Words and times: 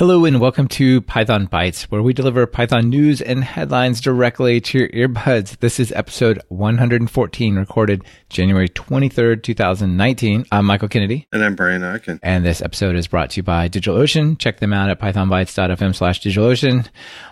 Hello 0.00 0.24
and 0.24 0.40
welcome 0.40 0.66
to 0.66 1.02
Python 1.02 1.46
Bytes, 1.46 1.82
where 1.82 2.00
we 2.00 2.14
deliver 2.14 2.46
Python 2.46 2.88
news 2.88 3.20
and 3.20 3.44
headlines 3.44 4.00
directly 4.00 4.58
to 4.58 4.78
your 4.78 4.88
earbuds. 4.88 5.58
This 5.58 5.78
is 5.78 5.92
episode 5.92 6.40
114, 6.48 7.56
recorded 7.56 8.02
January 8.30 8.70
23rd, 8.70 9.42
2019. 9.42 10.46
I'm 10.50 10.64
Michael 10.64 10.88
Kennedy. 10.88 11.28
And 11.34 11.44
I'm 11.44 11.54
Brian 11.54 11.82
Okken. 11.82 12.18
And 12.22 12.46
this 12.46 12.62
episode 12.62 12.96
is 12.96 13.08
brought 13.08 13.28
to 13.32 13.36
you 13.36 13.42
by 13.42 13.68
DigitalOcean. 13.68 14.38
Check 14.38 14.60
them 14.60 14.72
out 14.72 14.88
at 14.88 14.98
pythonbytes.fm 14.98 15.94
slash 15.94 16.22
DigitalOcean. 16.22 16.88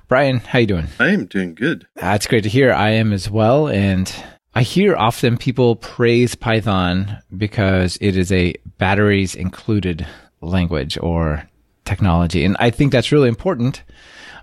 Brian, 0.07 0.41
how 0.41 0.59
you 0.59 0.67
doing? 0.67 0.89
I 1.01 1.09
am 1.09 1.25
doing 1.25 1.55
good. 1.55 1.87
That's 1.95 2.27
great 2.27 2.43
to 2.43 2.51
hear. 2.51 2.75
I 2.75 2.91
am 2.91 3.15
as 3.15 3.31
well. 3.31 3.69
And 3.69 4.15
I 4.55 4.61
hear 4.61 4.95
often 4.95 5.39
people 5.39 5.77
praise 5.77 6.35
Python 6.35 7.17
because 7.35 7.97
it 8.03 8.15
is 8.15 8.31
a 8.31 8.57
batteries 8.77 9.35
included 9.35 10.07
language 10.43 10.99
or 11.01 11.49
technology. 11.89 12.45
And 12.45 12.57
I 12.61 12.71
think 12.71 12.93
that's 12.93 13.11
really 13.11 13.29
important, 13.29 13.83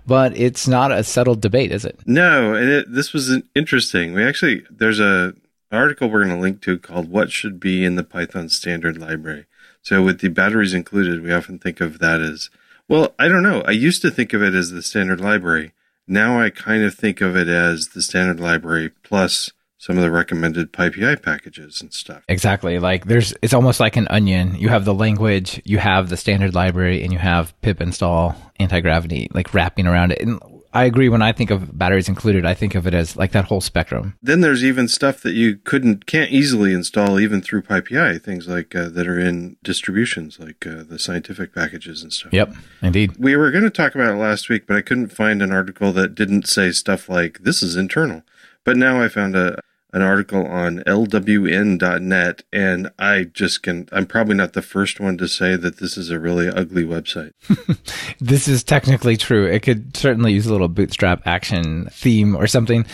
but 0.06 0.36
it's 0.36 0.66
not 0.66 0.92
a 0.92 1.04
settled 1.04 1.40
debate, 1.40 1.72
is 1.72 1.84
it? 1.84 2.00
No, 2.04 2.54
and 2.54 2.68
it, 2.68 2.92
this 2.92 3.12
was 3.12 3.40
interesting. 3.54 4.12
We 4.12 4.24
actually, 4.24 4.64
there's 4.70 5.00
a 5.00 5.34
article 5.70 6.08
we're 6.08 6.24
going 6.24 6.36
to 6.36 6.42
link 6.42 6.62
to 6.62 6.78
called 6.78 7.10
What 7.10 7.30
Should 7.30 7.60
Be 7.60 7.84
in 7.84 7.96
the 7.96 8.04
Python 8.04 8.48
Standard 8.48 8.98
Library. 8.98 9.46
So 9.82 10.02
with 10.02 10.20
the 10.20 10.28
batteries 10.28 10.74
included, 10.74 11.22
we 11.22 11.32
often 11.32 11.58
think 11.58 11.80
of 11.80 11.98
that 12.00 12.20
as, 12.20 12.50
well, 12.88 13.14
I 13.18 13.28
don't 13.28 13.42
know. 13.42 13.62
I 13.66 13.72
used 13.72 14.02
to 14.02 14.10
think 14.10 14.32
of 14.32 14.42
it 14.42 14.54
as 14.54 14.70
the 14.70 14.82
standard 14.82 15.20
library. 15.20 15.72
Now 16.08 16.40
I 16.40 16.50
kind 16.50 16.82
of 16.82 16.94
think 16.94 17.20
of 17.20 17.36
it 17.36 17.48
as 17.48 17.88
the 17.88 18.02
standard 18.02 18.40
library 18.40 18.90
plus 19.02 19.50
some 19.78 19.96
of 19.96 20.02
the 20.02 20.10
recommended 20.10 20.72
PyPI 20.72 21.22
packages 21.22 21.80
and 21.80 21.92
stuff. 21.92 22.22
Exactly. 22.28 22.78
Like 22.78 23.06
there's, 23.06 23.34
it's 23.42 23.54
almost 23.54 23.80
like 23.80 23.96
an 23.96 24.08
onion. 24.08 24.56
You 24.56 24.68
have 24.68 24.84
the 24.84 24.94
language, 24.94 25.60
you 25.64 25.78
have 25.78 26.08
the 26.08 26.16
standard 26.16 26.54
library, 26.54 27.02
and 27.02 27.12
you 27.12 27.18
have 27.18 27.58
pip 27.60 27.80
install 27.80 28.34
anti 28.58 28.80
gravity, 28.80 29.28
like 29.32 29.52
wrapping 29.52 29.86
around 29.86 30.12
it. 30.12 30.20
And 30.22 30.40
I 30.76 30.84
agree. 30.84 31.08
When 31.08 31.22
I 31.22 31.32
think 31.32 31.50
of 31.50 31.78
batteries 31.78 32.06
included, 32.08 32.44
I 32.44 32.52
think 32.52 32.74
of 32.74 32.86
it 32.86 32.92
as 32.92 33.16
like 33.16 33.32
that 33.32 33.46
whole 33.46 33.62
spectrum. 33.62 34.14
Then 34.22 34.42
there's 34.42 34.62
even 34.62 34.88
stuff 34.88 35.22
that 35.22 35.32
you 35.32 35.56
couldn't, 35.56 36.04
can't 36.04 36.30
easily 36.30 36.74
install 36.74 37.18
even 37.18 37.40
through 37.40 37.62
PyPI. 37.62 38.22
Things 38.22 38.46
like 38.46 38.74
uh, 38.74 38.90
that 38.90 39.08
are 39.08 39.18
in 39.18 39.56
distributions, 39.62 40.38
like 40.38 40.66
uh, 40.66 40.82
the 40.82 40.98
scientific 40.98 41.54
packages 41.54 42.02
and 42.02 42.12
stuff. 42.12 42.32
Yep, 42.34 42.54
indeed. 42.82 43.12
We 43.18 43.36
were 43.36 43.50
going 43.50 43.64
to 43.64 43.70
talk 43.70 43.94
about 43.94 44.14
it 44.14 44.18
last 44.18 44.50
week, 44.50 44.66
but 44.66 44.76
I 44.76 44.82
couldn't 44.82 45.08
find 45.08 45.40
an 45.40 45.50
article 45.50 45.92
that 45.92 46.14
didn't 46.14 46.46
say 46.46 46.70
stuff 46.72 47.08
like 47.08 47.38
this 47.44 47.62
is 47.62 47.74
internal. 47.74 48.22
But 48.64 48.76
now 48.76 49.00
I 49.00 49.08
found 49.08 49.34
a 49.34 49.60
an 49.96 50.02
article 50.02 50.46
on 50.46 50.80
lwn.net 50.80 52.42
and 52.52 52.90
I 52.98 53.24
just 53.24 53.62
can 53.62 53.88
I'm 53.90 54.04
probably 54.04 54.34
not 54.34 54.52
the 54.52 54.60
first 54.60 55.00
one 55.00 55.16
to 55.16 55.26
say 55.26 55.56
that 55.56 55.78
this 55.78 55.96
is 55.96 56.10
a 56.10 56.18
really 56.20 56.48
ugly 56.48 56.84
website. 56.84 57.30
this 58.20 58.46
is 58.46 58.62
technically 58.62 59.16
true. 59.16 59.46
It 59.46 59.62
could 59.62 59.96
certainly 59.96 60.34
use 60.34 60.44
a 60.44 60.52
little 60.52 60.68
bootstrap 60.68 61.22
action 61.26 61.88
theme 61.92 62.36
or 62.36 62.46
something, 62.46 62.84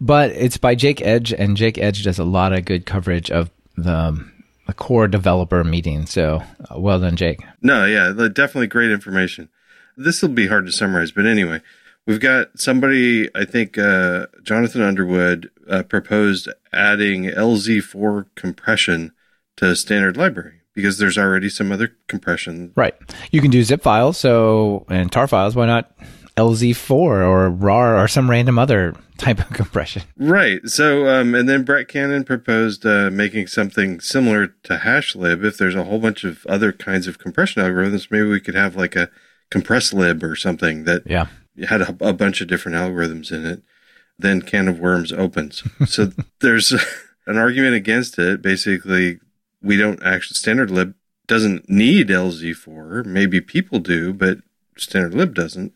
but 0.00 0.30
it's 0.30 0.56
by 0.56 0.76
Jake 0.76 1.02
Edge 1.02 1.32
and 1.32 1.56
Jake 1.56 1.78
Edge 1.78 2.04
does 2.04 2.20
a 2.20 2.24
lot 2.24 2.52
of 2.52 2.64
good 2.64 2.86
coverage 2.86 3.28
of 3.28 3.50
the 3.76 4.24
the 4.68 4.72
core 4.72 5.08
developer 5.08 5.64
meeting. 5.64 6.06
So, 6.06 6.44
uh, 6.70 6.78
well 6.78 7.00
done, 7.00 7.16
Jake. 7.16 7.40
No, 7.60 7.86
yeah, 7.86 8.12
definitely 8.12 8.68
great 8.68 8.92
information. 8.92 9.48
This 9.96 10.22
will 10.22 10.28
be 10.28 10.46
hard 10.46 10.66
to 10.66 10.72
summarize, 10.72 11.10
but 11.10 11.26
anyway, 11.26 11.60
We've 12.06 12.20
got 12.20 12.58
somebody, 12.58 13.28
I 13.34 13.44
think, 13.44 13.78
uh, 13.78 14.26
Jonathan 14.42 14.82
Underwood 14.82 15.50
uh, 15.68 15.84
proposed 15.84 16.48
adding 16.72 17.24
LZ4 17.24 18.26
compression 18.34 19.12
to 19.56 19.76
standard 19.76 20.16
library 20.16 20.62
because 20.74 20.98
there's 20.98 21.18
already 21.18 21.48
some 21.48 21.70
other 21.70 21.96
compression. 22.08 22.72
Right. 22.74 22.94
You 23.30 23.40
can 23.40 23.50
do 23.50 23.62
zip 23.62 23.82
files, 23.82 24.18
so 24.18 24.84
and 24.88 25.12
tar 25.12 25.28
files. 25.28 25.54
Why 25.54 25.66
not 25.66 25.92
LZ4 26.36 26.90
or 26.90 27.50
RAR 27.50 27.98
or 27.98 28.08
some 28.08 28.28
random 28.28 28.58
other 28.58 28.94
type 29.18 29.38
of 29.38 29.50
compression? 29.50 30.02
Right. 30.16 30.60
So, 30.64 31.06
um, 31.06 31.34
and 31.34 31.48
then 31.48 31.62
Brett 31.62 31.88
Cannon 31.88 32.24
proposed 32.24 32.84
uh, 32.84 33.10
making 33.10 33.46
something 33.46 34.00
similar 34.00 34.48
to 34.64 34.78
HashLib. 34.78 35.44
If 35.44 35.58
there's 35.58 35.76
a 35.76 35.84
whole 35.84 35.98
bunch 35.98 36.24
of 36.24 36.44
other 36.46 36.72
kinds 36.72 37.06
of 37.06 37.18
compression 37.18 37.62
algorithms, 37.62 38.10
maybe 38.10 38.26
we 38.26 38.40
could 38.40 38.54
have 38.54 38.74
like 38.74 38.96
a 38.96 39.10
compress 39.50 39.92
lib 39.92 40.24
or 40.24 40.34
something 40.34 40.84
that 40.84 41.02
yeah 41.04 41.26
had 41.68 41.82
a, 41.82 41.96
a 42.00 42.12
bunch 42.12 42.40
of 42.40 42.48
different 42.48 42.76
algorithms 42.76 43.30
in 43.30 43.44
it. 43.46 43.62
Then 44.18 44.42
can 44.42 44.68
of 44.68 44.78
worms 44.78 45.12
opens. 45.12 45.62
so 45.86 46.12
there's 46.40 46.72
an 47.26 47.38
argument 47.38 47.74
against 47.74 48.18
it. 48.18 48.42
Basically, 48.42 49.20
we 49.62 49.76
don't 49.76 50.02
actually 50.02 50.34
standard 50.34 50.70
lib 50.70 50.94
doesn't 51.26 51.68
need 51.68 52.08
LZ4. 52.08 53.06
Maybe 53.06 53.40
people 53.40 53.78
do, 53.78 54.12
but 54.12 54.38
standard 54.76 55.14
lib 55.14 55.34
doesn't. 55.34 55.72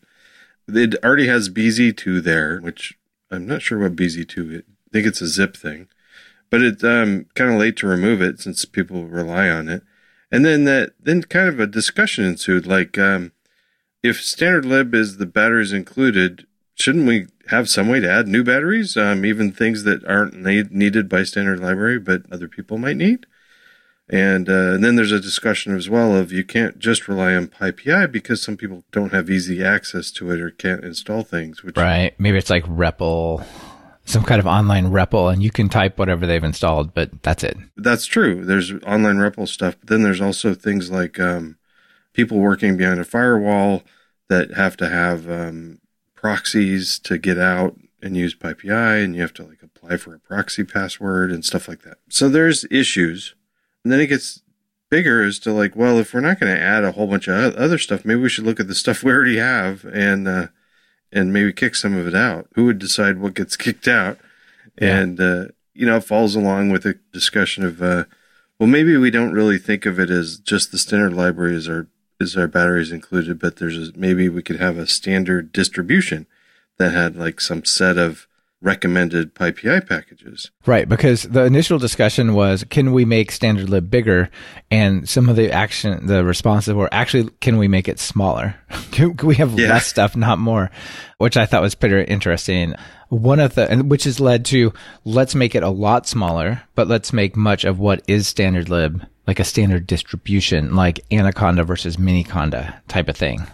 It 0.67 0.95
already 1.03 1.27
has 1.27 1.49
BZ2 1.49 2.21
there, 2.21 2.59
which 2.59 2.97
I'm 3.31 3.47
not 3.47 3.61
sure 3.61 3.79
what 3.79 3.95
BZ2 3.95 4.53
is. 4.53 4.61
I 4.61 4.89
think 4.91 5.07
it's 5.07 5.21
a 5.21 5.27
zip 5.27 5.55
thing, 5.55 5.87
but 6.49 6.61
it's 6.61 6.83
um, 6.83 7.25
kind 7.35 7.51
of 7.51 7.59
late 7.59 7.77
to 7.77 7.87
remove 7.87 8.21
it 8.21 8.39
since 8.39 8.65
people 8.65 9.05
rely 9.05 9.49
on 9.49 9.67
it. 9.69 9.83
And 10.31 10.45
then 10.45 10.65
that, 10.65 10.93
then 10.99 11.23
kind 11.23 11.47
of 11.47 11.59
a 11.59 11.67
discussion 11.67 12.25
ensued, 12.25 12.67
like, 12.67 12.97
um, 12.97 13.31
if 14.07 14.21
standard 14.21 14.65
lib 14.65 14.95
is 14.95 15.17
the 15.17 15.25
batteries 15.25 15.73
included, 15.73 16.47
shouldn't 16.75 17.07
we 17.07 17.27
have 17.49 17.69
some 17.69 17.89
way 17.89 17.99
to 17.99 18.09
add 18.09 18.27
new 18.27 18.43
batteries, 18.43 18.95
um, 18.97 19.25
even 19.25 19.51
things 19.51 19.83
that 19.83 20.05
aren't 20.05 20.35
need, 20.35 20.71
needed 20.71 21.09
by 21.09 21.23
standard 21.23 21.59
library, 21.59 21.99
but 21.99 22.23
other 22.31 22.47
people 22.47 22.77
might 22.77 22.97
need? 22.97 23.25
And, 24.09 24.47
uh, 24.47 24.73
and 24.73 24.83
then 24.83 24.95
there's 24.95 25.11
a 25.11 25.19
discussion 25.19 25.75
as 25.75 25.89
well 25.89 26.15
of 26.15 26.31
you 26.31 26.45
can't 26.45 26.79
just 26.79 27.09
rely 27.09 27.35
on 27.35 27.47
PyPI 27.47 28.09
because 28.09 28.41
some 28.41 28.55
people 28.55 28.85
don't 28.91 29.11
have 29.11 29.29
easy 29.29 29.63
access 29.63 30.11
to 30.11 30.31
it 30.31 30.39
or 30.39 30.49
can't 30.49 30.83
install 30.83 31.23
things. 31.23 31.61
Which 31.63 31.75
right. 31.75 32.17
Maybe 32.17 32.37
it's 32.37 32.49
like 32.49 32.63
REPL, 32.63 33.45
some 34.05 34.23
kind 34.23 34.39
of 34.39 34.47
online 34.47 34.91
REPL, 34.91 35.33
and 35.33 35.43
you 35.43 35.51
can 35.51 35.67
type 35.67 35.99
whatever 35.99 36.25
they've 36.25 36.43
installed, 36.43 36.93
but 36.93 37.21
that's 37.21 37.43
it. 37.43 37.57
That's 37.75 38.05
true. 38.05 38.45
There's 38.45 38.71
online 38.85 39.17
REPL 39.17 39.47
stuff, 39.49 39.75
but 39.77 39.89
then 39.89 40.03
there's 40.03 40.21
also 40.21 40.53
things 40.53 40.89
like 40.89 41.19
um, 41.19 41.57
people 42.13 42.37
working 42.37 42.77
behind 42.77 43.01
a 43.01 43.03
firewall 43.03 43.83
that 44.29 44.51
have 44.53 44.77
to 44.77 44.89
have 44.89 45.29
um, 45.29 45.79
proxies 46.15 46.99
to 46.99 47.17
get 47.17 47.37
out 47.37 47.75
and 48.01 48.15
use 48.15 48.35
PyPI, 48.35 49.03
and 49.03 49.15
you 49.15 49.21
have 49.21 49.33
to 49.33 49.43
like 49.43 49.63
apply 49.63 49.97
for 49.97 50.13
a 50.13 50.19
proxy 50.19 50.63
password 50.63 51.31
and 51.31 51.43
stuff 51.43 51.67
like 51.67 51.83
that. 51.83 51.97
So 52.09 52.29
there's 52.29 52.65
issues, 52.69 53.35
and 53.83 53.91
then 53.91 53.99
it 53.99 54.07
gets 54.07 54.41
bigger 54.89 55.23
as 55.23 55.39
to 55.39 55.51
like, 55.51 55.75
well, 55.75 55.97
if 55.97 56.13
we're 56.13 56.21
not 56.21 56.39
going 56.39 56.53
to 56.53 56.61
add 56.61 56.83
a 56.83 56.93
whole 56.93 57.07
bunch 57.07 57.27
of 57.27 57.55
other 57.55 57.77
stuff, 57.77 58.05
maybe 58.05 58.21
we 58.21 58.29
should 58.29 58.45
look 58.45 58.59
at 58.59 58.67
the 58.67 58.75
stuff 58.75 59.03
we 59.03 59.11
already 59.11 59.37
have 59.37 59.85
and 59.85 60.27
uh, 60.27 60.47
and 61.11 61.33
maybe 61.33 61.53
kick 61.53 61.75
some 61.75 61.95
of 61.95 62.07
it 62.07 62.15
out. 62.15 62.47
Who 62.55 62.65
would 62.65 62.79
decide 62.79 63.19
what 63.19 63.33
gets 63.33 63.55
kicked 63.57 63.87
out? 63.87 64.17
Yeah. 64.79 64.97
And 64.99 65.19
uh, 65.19 65.45
you 65.77 65.85
know, 65.85 65.97
it 65.97 66.03
falls 66.03 66.35
along 66.35 66.71
with 66.71 66.85
a 66.85 66.95
discussion 67.13 67.63
of, 67.63 67.81
uh, 67.81 68.05
well, 68.59 68.67
maybe 68.67 68.97
we 68.97 69.11
don't 69.11 69.33
really 69.33 69.59
think 69.59 69.85
of 69.85 69.99
it 69.99 70.09
as 70.09 70.39
just 70.39 70.71
the 70.71 70.79
standard 70.79 71.13
libraries 71.13 71.69
are 71.69 71.87
is 72.19 72.37
our 72.37 72.47
batteries 72.47 72.91
included, 72.91 73.39
but 73.39 73.57
there's 73.57 73.89
a, 73.89 73.91
maybe 73.95 74.29
we 74.29 74.41
could 74.41 74.59
have 74.59 74.77
a 74.77 74.87
standard 74.87 75.51
distribution 75.51 76.27
that 76.77 76.93
had 76.93 77.15
like 77.15 77.41
some 77.41 77.65
set 77.65 77.97
of 77.97 78.27
recommended 78.61 79.35
PyPI 79.35 79.87
packages. 79.87 80.49
Right, 80.65 80.89
because 80.89 81.23
the 81.23 81.43
initial 81.43 81.77
discussion 81.77 82.33
was 82.33 82.63
can 82.69 82.91
we 82.91 83.05
make 83.05 83.31
standard 83.31 83.69
lib 83.69 83.89
bigger 83.89 84.29
and 84.71 85.07
some 85.07 85.29
of 85.29 85.35
the 85.35 85.51
action 85.51 86.07
the 86.07 86.25
responses 86.25 86.73
were 86.73 86.89
actually 86.91 87.29
can 87.39 87.57
we 87.57 87.67
make 87.67 87.87
it 87.87 87.99
smaller? 87.99 88.55
can, 88.91 89.15
we 89.17 89.35
have 89.35 89.57
yeah. 89.57 89.69
less 89.69 89.87
stuff 89.87 90.15
not 90.15 90.39
more? 90.39 90.71
Which 91.19 91.37
I 91.37 91.45
thought 91.45 91.61
was 91.61 91.75
pretty 91.75 92.11
interesting. 92.11 92.73
One 93.09 93.39
of 93.39 93.55
the 93.55 93.69
and 93.69 93.89
which 93.89 94.05
has 94.05 94.19
led 94.19 94.43
to 94.45 94.73
let's 95.05 95.35
make 95.35 95.55
it 95.55 95.63
a 95.63 95.69
lot 95.69 96.07
smaller, 96.07 96.63
but 96.75 96.87
let's 96.87 97.13
make 97.13 97.35
much 97.35 97.63
of 97.63 97.79
what 97.79 98.03
is 98.07 98.27
standard 98.27 98.69
lib 98.69 99.05
like 99.27 99.39
a 99.39 99.43
standard 99.43 99.85
distribution, 99.85 100.75
like 100.75 101.01
Anaconda 101.11 101.63
versus 101.63 101.97
Miniconda 101.97 102.79
type 102.87 103.09
of 103.09 103.17
thing. 103.17 103.45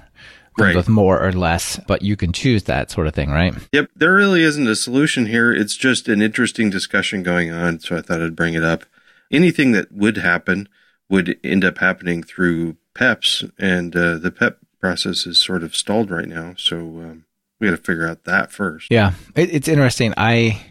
Right. 0.55 0.75
With 0.75 0.87
more 0.87 1.19
or 1.19 1.31
less, 1.31 1.79
but 1.87 2.03
you 2.03 2.15
can 2.15 2.31
choose 2.31 2.65
that 2.65 2.91
sort 2.91 3.07
of 3.07 3.15
thing, 3.15 3.31
right? 3.31 3.55
Yep. 3.71 3.89
There 3.95 4.13
really 4.13 4.43
isn't 4.43 4.67
a 4.67 4.75
solution 4.75 5.25
here. 5.25 5.51
It's 5.51 5.75
just 5.75 6.07
an 6.07 6.21
interesting 6.21 6.69
discussion 6.69 7.23
going 7.23 7.49
on. 7.49 7.79
So 7.79 7.97
I 7.97 8.01
thought 8.01 8.21
I'd 8.21 8.35
bring 8.35 8.53
it 8.53 8.63
up. 8.63 8.85
Anything 9.31 9.71
that 9.71 9.91
would 9.91 10.17
happen 10.17 10.69
would 11.09 11.39
end 11.43 11.65
up 11.65 11.79
happening 11.79 12.21
through 12.21 12.77
PEPs, 12.93 13.51
and 13.57 13.95
uh, 13.95 14.19
the 14.19 14.29
PEP 14.29 14.59
process 14.79 15.25
is 15.25 15.39
sort 15.39 15.63
of 15.63 15.75
stalled 15.75 16.11
right 16.11 16.27
now. 16.27 16.53
So 16.55 16.77
um, 16.77 17.25
we 17.59 17.65
got 17.65 17.71
to 17.71 17.81
figure 17.81 18.07
out 18.07 18.25
that 18.25 18.51
first. 18.51 18.91
Yeah. 18.91 19.13
It, 19.35 19.51
it's 19.51 19.67
interesting. 19.67 20.13
I 20.17 20.61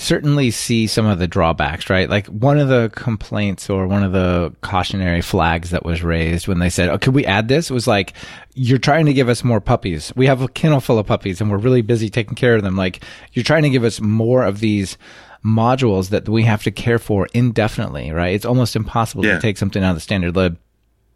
certainly 0.00 0.50
see 0.50 0.86
some 0.86 1.04
of 1.04 1.18
the 1.18 1.28
drawbacks, 1.28 1.90
right? 1.90 2.08
Like 2.08 2.26
one 2.26 2.58
of 2.58 2.68
the 2.68 2.90
complaints 2.94 3.68
or 3.68 3.86
one 3.86 4.02
of 4.02 4.12
the 4.12 4.54
cautionary 4.62 5.20
flags 5.20 5.70
that 5.70 5.84
was 5.84 6.02
raised 6.02 6.48
when 6.48 6.58
they 6.58 6.70
said, 6.70 6.88
"Oh, 6.88 6.96
could 6.96 7.14
we 7.14 7.26
add 7.26 7.48
this?" 7.48 7.70
was 7.70 7.86
like, 7.86 8.14
"You're 8.54 8.78
trying 8.78 9.06
to 9.06 9.12
give 9.12 9.28
us 9.28 9.44
more 9.44 9.60
puppies. 9.60 10.10
We 10.16 10.26
have 10.26 10.40
a 10.40 10.48
kennel 10.48 10.80
full 10.80 10.98
of 10.98 11.06
puppies, 11.06 11.40
and 11.40 11.50
we're 11.50 11.58
really 11.58 11.82
busy 11.82 12.08
taking 12.08 12.34
care 12.34 12.56
of 12.56 12.62
them. 12.62 12.76
Like 12.76 13.04
you're 13.34 13.44
trying 13.44 13.64
to 13.64 13.70
give 13.70 13.84
us 13.84 14.00
more 14.00 14.42
of 14.42 14.60
these." 14.60 14.96
modules 15.42 16.10
that 16.10 16.28
we 16.28 16.42
have 16.42 16.62
to 16.62 16.70
care 16.70 16.98
for 16.98 17.26
indefinitely, 17.32 18.10
right? 18.10 18.34
It's 18.34 18.44
almost 18.44 18.76
impossible 18.76 19.24
yeah. 19.24 19.36
to 19.36 19.40
take 19.40 19.56
something 19.56 19.82
out 19.82 19.92
of 19.92 19.96
the 19.96 20.00
standard 20.02 20.36
lib 20.36 20.58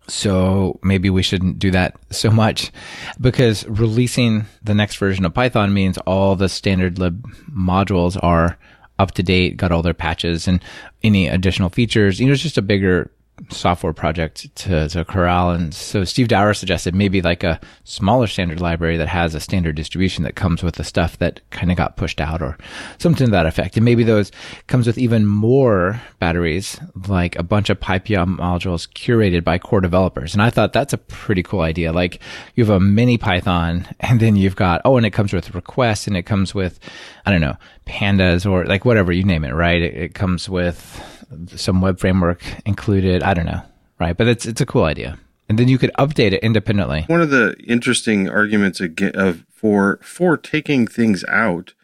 So 0.09 0.81
maybe 0.83 1.11
we 1.11 1.23
shouldn't 1.23 1.59
do 1.59 1.71
that 1.73 1.97
so 2.09 2.31
much 2.31 2.73
because 3.21 3.67
releasing 3.69 4.47
the 4.63 4.75
next 4.75 4.97
version 4.97 5.27
of 5.27 5.35
Python 5.35 5.75
means 5.75 5.99
all 5.99 6.37
the 6.37 6.49
standard 6.49 6.99
lib 6.99 7.23
modules 7.55 8.19
are 8.23 8.57
up 8.99 9.12
to 9.12 9.23
date, 9.23 9.56
got 9.56 9.73
all 9.73 9.82
their 9.82 9.94
patches 9.94 10.46
and 10.46 10.62
any 11.02 11.29
additional 11.29 11.69
features. 11.69 12.20
You 12.20 12.26
know, 12.26 12.32
it's 12.32 12.43
just 12.43 12.58
a 12.58 12.62
bigger 12.62 13.11
software 13.51 13.93
project 13.93 14.55
to, 14.55 14.89
to 14.89 15.05
corral. 15.05 15.51
And 15.51 15.75
so 15.75 16.05
Steve 16.05 16.29
Dower 16.29 16.55
suggested 16.55 16.95
maybe 16.95 17.21
like 17.21 17.43
a 17.43 17.61
smaller 17.83 18.27
standard 18.27 18.61
library 18.61 18.97
that 18.97 19.09
has 19.09 19.35
a 19.35 19.41
standard 19.41 19.75
distribution 19.75 20.25
that 20.25 20.37
comes 20.37 20.63
with 20.63 20.77
the 20.77 20.85
stuff 20.85 21.19
that 21.19 21.41
kind 21.51 21.71
of 21.71 21.77
got 21.77 21.97
pushed 21.97 22.21
out 22.21 22.41
or 22.41 22.57
something 22.99 23.27
to 23.27 23.31
that 23.33 23.47
effect. 23.47 23.77
And 23.77 23.85
maybe 23.85 24.05
those 24.05 24.31
comes 24.67 24.87
with 24.87 24.99
even 24.99 25.27
more 25.27 26.01
batteries, 26.21 26.79
like 27.09 27.37
a 27.37 27.43
bunch 27.43 27.71
of 27.71 27.81
PyPI 27.81 28.37
modules 28.39 28.89
curated 28.93 29.43
by 29.43 29.59
core 29.59 29.81
developers. 29.81 30.33
And 30.33 30.43
I 30.43 30.51
thought 30.51 30.73
that's 30.73 30.93
a 30.93 30.99
pretty 30.99 31.43
cool 31.43 31.61
idea. 31.61 31.93
Like 31.93 32.21
you 32.55 32.65
have 32.65 32.75
a 32.75 32.81
mini 32.81 33.19
Python 33.19 33.87
and 34.01 34.21
then 34.21 34.37
you've 34.37 34.57
got, 34.57 34.81
oh, 34.85 34.97
and 34.97 35.05
it 35.05 35.11
comes 35.11 35.33
with 35.33 35.55
requests 35.55 36.07
and 36.07 36.17
it 36.17 36.23
comes 36.23 36.55
with, 36.55 36.79
I 37.27 37.33
don't 37.33 37.41
know, 37.41 37.57
pandas 37.87 38.49
or 38.51 38.65
like 38.65 38.85
whatever 38.85 39.13
you 39.13 39.25
name 39.25 39.45
it, 39.45 39.53
right? 39.53 39.83
It, 39.83 39.95
it 39.95 40.15
comes 40.15 40.49
with 40.49 41.13
some 41.57 41.81
web 41.81 41.99
framework 41.99 42.43
included. 42.67 43.23
I 43.23 43.35
don't 43.35 43.47
know, 43.47 43.63
right? 43.99 44.17
But 44.17 44.29
it's 44.29 44.47
it's 44.47 44.61
a 44.61 44.67
cool 44.67 44.85
idea, 44.85 45.19
and 45.49 45.59
then 45.59 45.69
you 45.69 45.79
could 45.79 45.93
update 45.99 46.33
it 46.33 46.43
independently. 46.43 47.05
One 47.07 47.21
of 47.21 47.31
the 47.31 47.57
interesting 47.67 48.29
arguments 48.29 48.81
of 48.81 49.45
for 49.51 49.99
for 50.03 50.37
taking 50.37 50.87
things 50.87 51.25
out 51.29 51.75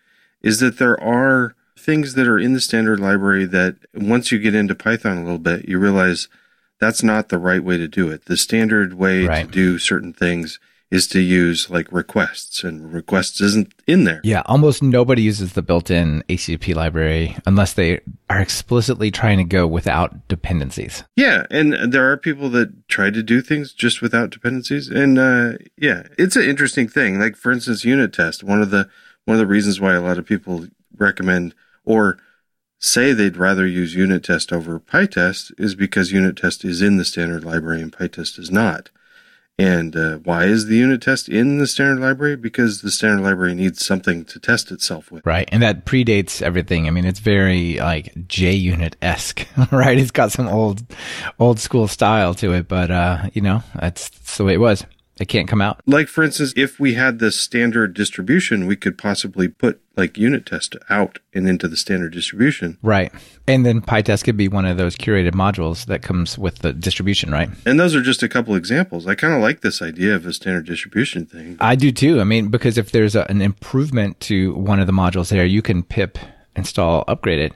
is 0.42 0.60
that 0.60 0.78
there 0.78 1.00
are 1.02 1.54
things 1.78 2.14
that 2.14 2.28
are 2.28 2.38
in 2.38 2.52
the 2.52 2.60
standard 2.60 3.00
library 3.00 3.46
that 3.46 3.76
once 3.94 4.30
you 4.30 4.38
get 4.38 4.54
into 4.54 4.74
Python 4.74 5.18
a 5.18 5.22
little 5.22 5.38
bit, 5.38 5.66
you 5.68 5.78
realize 5.78 6.28
that's 6.78 7.02
not 7.02 7.28
the 7.28 7.38
right 7.38 7.62
way 7.62 7.76
to 7.76 7.88
do 7.88 8.10
it. 8.10 8.26
The 8.26 8.36
standard 8.36 8.94
way 8.94 9.24
right. 9.24 9.46
to 9.46 9.50
do 9.50 9.78
certain 9.78 10.12
things 10.12 10.58
is 10.90 11.06
to 11.06 11.20
use 11.20 11.70
like 11.70 11.90
requests 11.92 12.64
and 12.64 12.92
requests 12.92 13.40
isn't 13.40 13.72
in 13.86 14.04
there. 14.04 14.20
Yeah, 14.24 14.42
almost 14.46 14.82
nobody 14.82 15.22
uses 15.22 15.52
the 15.52 15.62
built-in 15.62 16.24
ACP 16.28 16.74
library 16.74 17.36
unless 17.46 17.74
they 17.74 18.00
are 18.28 18.40
explicitly 18.40 19.10
trying 19.10 19.38
to 19.38 19.44
go 19.44 19.66
without 19.66 20.26
dependencies. 20.28 21.04
Yeah, 21.14 21.46
and 21.50 21.92
there 21.92 22.10
are 22.10 22.16
people 22.16 22.50
that 22.50 22.88
try 22.88 23.10
to 23.10 23.22
do 23.22 23.40
things 23.40 23.72
just 23.72 24.02
without 24.02 24.30
dependencies 24.30 24.88
and 24.88 25.18
uh, 25.18 25.52
yeah, 25.76 26.04
it's 26.18 26.36
an 26.36 26.42
interesting 26.42 26.88
thing. 26.88 27.20
Like 27.20 27.36
for 27.36 27.52
instance 27.52 27.84
unit 27.84 28.12
test, 28.12 28.42
one 28.42 28.60
of 28.60 28.70
the 28.70 28.88
one 29.26 29.36
of 29.36 29.40
the 29.40 29.46
reasons 29.46 29.80
why 29.80 29.94
a 29.94 30.00
lot 30.00 30.18
of 30.18 30.26
people 30.26 30.66
recommend 30.96 31.54
or 31.84 32.18
say 32.80 33.12
they'd 33.12 33.36
rather 33.36 33.66
use 33.66 33.94
unit 33.94 34.24
test 34.24 34.52
over 34.52 34.80
PyTest 34.80 35.52
is 35.58 35.74
because 35.74 36.12
unit 36.12 36.36
test 36.36 36.64
is 36.64 36.82
in 36.82 36.96
the 36.96 37.04
standard 37.04 37.44
library 37.44 37.82
and 37.82 37.92
PyTest 37.92 38.38
is 38.38 38.50
not. 38.50 38.90
And 39.60 39.94
uh, 39.94 40.16
why 40.24 40.44
is 40.44 40.66
the 40.66 40.76
unit 40.76 41.02
test 41.02 41.28
in 41.28 41.58
the 41.58 41.66
standard 41.66 42.00
library? 42.00 42.36
Because 42.36 42.80
the 42.80 42.90
standard 42.90 43.22
library 43.22 43.54
needs 43.54 43.84
something 43.84 44.24
to 44.24 44.40
test 44.40 44.72
itself 44.72 45.12
with. 45.12 45.26
Right. 45.26 45.46
And 45.52 45.62
that 45.62 45.84
predates 45.84 46.40
everything. 46.40 46.86
I 46.86 46.90
mean, 46.90 47.04
it's 47.04 47.20
very 47.20 47.76
like 47.76 48.14
JUnit 48.14 48.94
esque, 49.02 49.46
right? 49.70 49.98
It's 49.98 50.12
got 50.12 50.32
some 50.32 50.48
old, 50.48 50.82
old 51.38 51.60
school 51.60 51.88
style 51.88 52.32
to 52.36 52.54
it, 52.54 52.68
but, 52.68 52.90
uh, 52.90 53.28
you 53.34 53.42
know, 53.42 53.62
that's, 53.78 54.08
that's 54.08 54.38
the 54.38 54.44
way 54.44 54.54
it 54.54 54.60
was. 54.60 54.86
It 55.20 55.28
can't 55.28 55.46
come 55.46 55.60
out. 55.60 55.82
Like, 55.86 56.08
for 56.08 56.24
instance, 56.24 56.54
if 56.56 56.80
we 56.80 56.94
had 56.94 57.18
the 57.18 57.30
standard 57.30 57.92
distribution, 57.92 58.66
we 58.66 58.74
could 58.74 58.96
possibly 58.96 59.48
put 59.48 59.78
like 59.94 60.16
unit 60.16 60.46
test 60.46 60.76
out 60.88 61.18
and 61.34 61.46
into 61.46 61.68
the 61.68 61.76
standard 61.76 62.14
distribution. 62.14 62.78
Right. 62.82 63.12
And 63.46 63.66
then 63.66 63.82
PyTest 63.82 64.24
could 64.24 64.38
be 64.38 64.48
one 64.48 64.64
of 64.64 64.78
those 64.78 64.96
curated 64.96 65.32
modules 65.32 65.84
that 65.86 66.00
comes 66.00 66.38
with 66.38 66.60
the 66.60 66.72
distribution, 66.72 67.30
right? 67.30 67.50
And 67.66 67.78
those 67.78 67.94
are 67.94 68.00
just 68.00 68.22
a 68.22 68.30
couple 68.30 68.54
examples. 68.54 69.06
I 69.06 69.14
kind 69.14 69.34
of 69.34 69.42
like 69.42 69.60
this 69.60 69.82
idea 69.82 70.14
of 70.14 70.24
a 70.24 70.32
standard 70.32 70.64
distribution 70.64 71.26
thing. 71.26 71.58
I 71.60 71.76
do 71.76 71.92
too. 71.92 72.22
I 72.22 72.24
mean, 72.24 72.48
because 72.48 72.78
if 72.78 72.92
there's 72.92 73.14
a, 73.14 73.24
an 73.30 73.42
improvement 73.42 74.18
to 74.20 74.54
one 74.54 74.80
of 74.80 74.86
the 74.86 74.92
modules 74.94 75.28
there, 75.28 75.44
you 75.44 75.60
can 75.60 75.82
pip 75.82 76.18
install 76.56 77.04
upgrade 77.06 77.38
it 77.38 77.52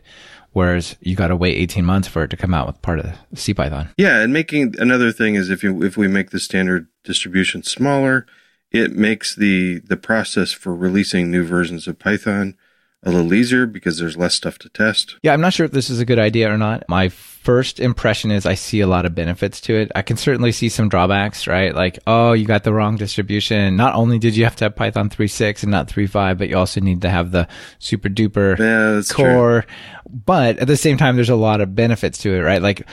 whereas 0.55 0.97
you 1.01 1.15
got 1.15 1.29
to 1.29 1.37
wait 1.37 1.57
18 1.57 1.85
months 1.85 2.09
for 2.09 2.25
it 2.25 2.29
to 2.29 2.37
come 2.37 2.55
out 2.55 2.67
with 2.67 2.81
part 2.81 3.01
of 3.01 3.13
CPython. 3.35 3.91
Yeah, 3.99 4.21
and 4.21 4.33
making 4.33 4.75
another 4.79 5.13
thing 5.13 5.35
is 5.35 5.51
if 5.51 5.63
you 5.63 5.83
if 5.83 5.99
we 5.99 6.09
make 6.09 6.31
the 6.31 6.41
standard 6.41 6.87
distribution 7.05 7.63
smaller, 7.63 8.25
it 8.71 8.93
makes 8.93 9.35
the 9.35 9.81
the 9.81 9.99
process 9.99 10.53
for 10.53 10.75
releasing 10.75 11.31
new 11.31 11.45
versions 11.45 11.87
of 11.87 11.99
Python 11.99 12.57
a 13.05 13.11
little 13.11 13.35
easier 13.35 13.67
because 13.67 13.99
there's 13.99 14.17
less 14.17 14.35
stuff 14.35 14.59
to 14.59 14.69
test. 14.71 15.17
Yeah, 15.23 15.33
I'm 15.33 15.41
not 15.41 15.53
sure 15.53 15.67
if 15.67 15.73
this 15.73 15.91
is 15.91 16.01
a 16.01 16.05
good 16.05 16.19
idea 16.19 16.53
or 16.53 16.57
not. 16.57 16.89
My 16.89 17.11
first 17.11 17.79
impression 17.79 18.31
is 18.31 18.47
I 18.47 18.55
see 18.55 18.81
a 18.81 18.87
lot 18.87 19.05
of 19.05 19.15
benefits 19.15 19.61
to 19.63 19.75
it. 19.75 19.93
I 19.95 20.03
can 20.03 20.17
certainly 20.17 20.51
see 20.51 20.71
some 20.71 20.89
drawbacks, 20.89 21.47
right? 21.47 21.75
Like, 21.75 21.99
oh, 22.07 22.33
you 22.33 22.47
got 22.47 22.65
the 22.65 22.73
wrong 22.73 22.97
distribution. 22.97 23.77
Not 23.77 23.95
only 23.95 24.19
did 24.19 24.37
you 24.37 24.45
have 24.45 24.57
to 24.57 24.65
have 24.65 24.77
Python 24.77 25.11
3.6 25.11 25.63
and 25.63 25.71
not 25.71 25.89
3.5, 25.89 26.39
but 26.39 26.49
you 26.49 26.57
also 26.57 26.81
need 26.81 27.03
to 27.03 27.11
have 27.11 27.31
the 27.31 27.47
super 27.79 28.09
duper 28.09 28.59
yeah, 28.59 29.03
core. 29.15 29.63
True. 29.63 29.75
But 30.09 30.59
at 30.59 30.67
the 30.67 30.77
same 30.77 30.97
time, 30.97 31.17
there's 31.17 31.29
a 31.29 31.37
lot 31.37 31.61
of 31.61 31.75
benefits 31.75 32.19
to 32.19 32.35
it, 32.35 32.41
right? 32.41 32.63
Like 32.63 32.87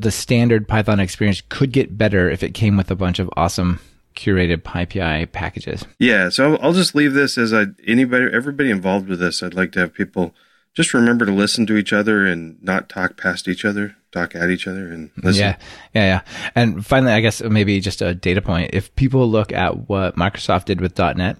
the 0.00 0.10
standard 0.10 0.66
Python 0.66 1.00
experience 1.00 1.42
could 1.48 1.72
get 1.72 1.98
better 1.98 2.30
if 2.30 2.42
it 2.42 2.54
came 2.54 2.76
with 2.76 2.90
a 2.90 2.96
bunch 2.96 3.18
of 3.18 3.28
awesome 3.36 3.80
curated 4.14 4.62
PyPI 4.62 5.30
packages. 5.32 5.84
Yeah, 5.98 6.28
so 6.28 6.56
I'll 6.56 6.72
just 6.72 6.94
leave 6.94 7.14
this 7.14 7.38
as 7.38 7.52
I 7.52 7.66
anybody 7.86 8.26
everybody 8.32 8.70
involved 8.70 9.08
with 9.08 9.20
this. 9.20 9.42
I'd 9.42 9.54
like 9.54 9.72
to 9.72 9.80
have 9.80 9.94
people 9.94 10.34
just 10.74 10.94
remember 10.94 11.26
to 11.26 11.32
listen 11.32 11.66
to 11.66 11.76
each 11.76 11.92
other 11.92 12.24
and 12.24 12.62
not 12.62 12.88
talk 12.88 13.16
past 13.16 13.48
each 13.48 13.64
other, 13.64 13.96
talk 14.12 14.36
at 14.36 14.50
each 14.50 14.66
other, 14.66 14.92
and 14.92 15.10
mm-hmm. 15.10 15.26
listen. 15.26 15.42
Yeah, 15.42 15.56
yeah, 15.94 16.04
yeah. 16.04 16.20
And 16.54 16.86
finally, 16.86 17.12
I 17.12 17.20
guess 17.20 17.42
maybe 17.42 17.80
just 17.80 18.02
a 18.02 18.14
data 18.14 18.42
point: 18.42 18.70
if 18.72 18.94
people 18.94 19.28
look 19.28 19.52
at 19.52 19.88
what 19.88 20.16
Microsoft 20.16 20.66
did 20.66 20.80
with 20.80 20.96
.NET, 20.98 21.36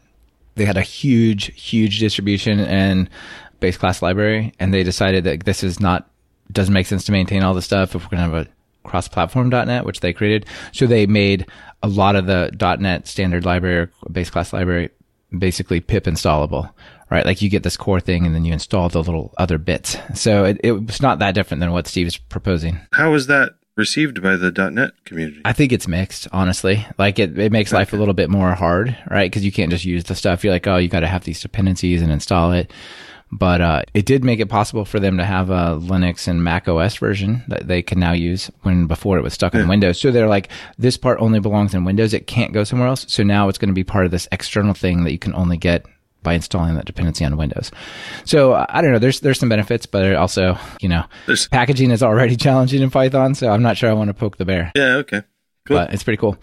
they 0.56 0.64
had 0.64 0.76
a 0.76 0.82
huge, 0.82 1.54
huge 1.60 2.00
distribution 2.00 2.60
and 2.60 3.08
base 3.60 3.76
class 3.76 4.02
library, 4.02 4.52
and 4.58 4.74
they 4.74 4.82
decided 4.82 5.24
that 5.24 5.44
this 5.44 5.62
is 5.62 5.80
not 5.80 6.08
doesn't 6.50 6.74
make 6.74 6.86
sense 6.86 7.04
to 7.04 7.12
maintain 7.12 7.42
all 7.42 7.54
the 7.54 7.62
stuff 7.62 7.94
if 7.94 8.02
we're 8.02 8.16
going 8.16 8.30
to 8.30 8.36
have 8.36 8.46
a 8.46 8.50
cross-platform.net, 8.88 9.84
which 9.84 10.00
they 10.00 10.12
created. 10.12 10.46
So 10.72 10.86
they 10.86 11.06
made 11.06 11.46
a 11.82 11.88
lot 11.88 12.16
of 12.16 12.26
the 12.26 12.50
.NET 12.80 13.06
standard 13.06 13.44
library 13.44 13.76
or 13.76 13.92
base 14.10 14.30
class 14.30 14.52
library 14.52 14.90
basically 15.36 15.80
pip 15.80 16.04
installable, 16.04 16.70
right? 17.10 17.26
Like 17.26 17.42
you 17.42 17.50
get 17.50 17.62
this 17.62 17.76
core 17.76 18.00
thing 18.00 18.26
and 18.26 18.34
then 18.34 18.44
you 18.44 18.52
install 18.52 18.88
the 18.88 19.02
little 19.02 19.34
other 19.38 19.58
bits. 19.58 19.96
So 20.14 20.44
it, 20.44 20.60
it 20.64 20.72
was 20.72 21.02
not 21.02 21.18
that 21.18 21.34
different 21.34 21.60
than 21.60 21.72
what 21.72 21.86
Steve 21.86 22.06
is 22.06 22.16
proposing. 22.16 22.80
How 22.92 23.12
was 23.12 23.26
that 23.26 23.52
received 23.76 24.22
by 24.22 24.36
the 24.36 24.50
.NET 24.50 24.92
community? 25.04 25.40
I 25.44 25.52
think 25.52 25.72
it's 25.72 25.86
mixed, 25.86 26.28
honestly. 26.32 26.86
Like 26.98 27.18
it, 27.18 27.38
it 27.38 27.52
makes 27.52 27.72
okay. 27.72 27.78
life 27.78 27.92
a 27.92 27.96
little 27.96 28.14
bit 28.14 28.30
more 28.30 28.54
hard, 28.54 28.96
right? 29.10 29.30
Because 29.30 29.44
you 29.44 29.52
can't 29.52 29.70
just 29.70 29.84
use 29.84 30.04
the 30.04 30.14
stuff. 30.14 30.44
You're 30.44 30.52
like, 30.52 30.66
oh, 30.66 30.76
you 30.76 30.88
got 30.88 31.00
to 31.00 31.06
have 31.06 31.24
these 31.24 31.40
dependencies 31.40 32.02
and 32.02 32.10
install 32.10 32.52
it. 32.52 32.72
But 33.30 33.60
uh, 33.60 33.82
it 33.92 34.06
did 34.06 34.24
make 34.24 34.40
it 34.40 34.48
possible 34.48 34.84
for 34.84 34.98
them 34.98 35.18
to 35.18 35.24
have 35.24 35.50
a 35.50 35.78
Linux 35.78 36.28
and 36.28 36.42
Mac 36.42 36.66
OS 36.66 36.96
version 36.96 37.44
that 37.48 37.68
they 37.68 37.82
can 37.82 38.00
now 38.00 38.12
use 38.12 38.50
when 38.62 38.86
before 38.86 39.18
it 39.18 39.22
was 39.22 39.34
stuck 39.34 39.54
yeah. 39.54 39.60
in 39.60 39.68
Windows. 39.68 40.00
So 40.00 40.10
they're 40.10 40.28
like, 40.28 40.48
this 40.78 40.96
part 40.96 41.20
only 41.20 41.38
belongs 41.38 41.74
in 41.74 41.84
Windows. 41.84 42.14
It 42.14 42.26
can't 42.26 42.52
go 42.52 42.64
somewhere 42.64 42.88
else. 42.88 43.04
So 43.08 43.22
now 43.22 43.48
it's 43.48 43.58
going 43.58 43.68
to 43.68 43.74
be 43.74 43.84
part 43.84 44.06
of 44.06 44.10
this 44.10 44.28
external 44.32 44.72
thing 44.74 45.04
that 45.04 45.12
you 45.12 45.18
can 45.18 45.34
only 45.34 45.58
get 45.58 45.84
by 46.22 46.34
installing 46.34 46.74
that 46.74 46.84
dependency 46.84 47.24
on 47.24 47.36
Windows. 47.36 47.70
So 48.24 48.52
uh, 48.52 48.66
I 48.68 48.82
don't 48.82 48.92
know. 48.92 48.98
There's 48.98 49.20
there's 49.20 49.38
some 49.38 49.48
benefits, 49.48 49.86
but 49.86 50.14
also 50.14 50.58
you 50.80 50.88
know 50.88 51.04
there's, 51.26 51.48
packaging 51.48 51.90
is 51.90 52.02
already 52.02 52.36
challenging 52.46 52.82
in 52.82 52.90
Python. 52.90 53.34
So 53.34 53.50
I'm 53.50 53.62
not 53.62 53.76
sure 53.76 53.90
I 53.90 53.92
want 53.92 54.08
to 54.08 54.14
poke 54.14 54.36
the 54.36 54.44
bear. 54.44 54.72
Yeah. 54.74 54.96
Okay. 54.96 55.22
Cool. 55.66 55.76
But 55.76 55.92
it's 55.92 56.02
pretty 56.02 56.16
cool. 56.16 56.38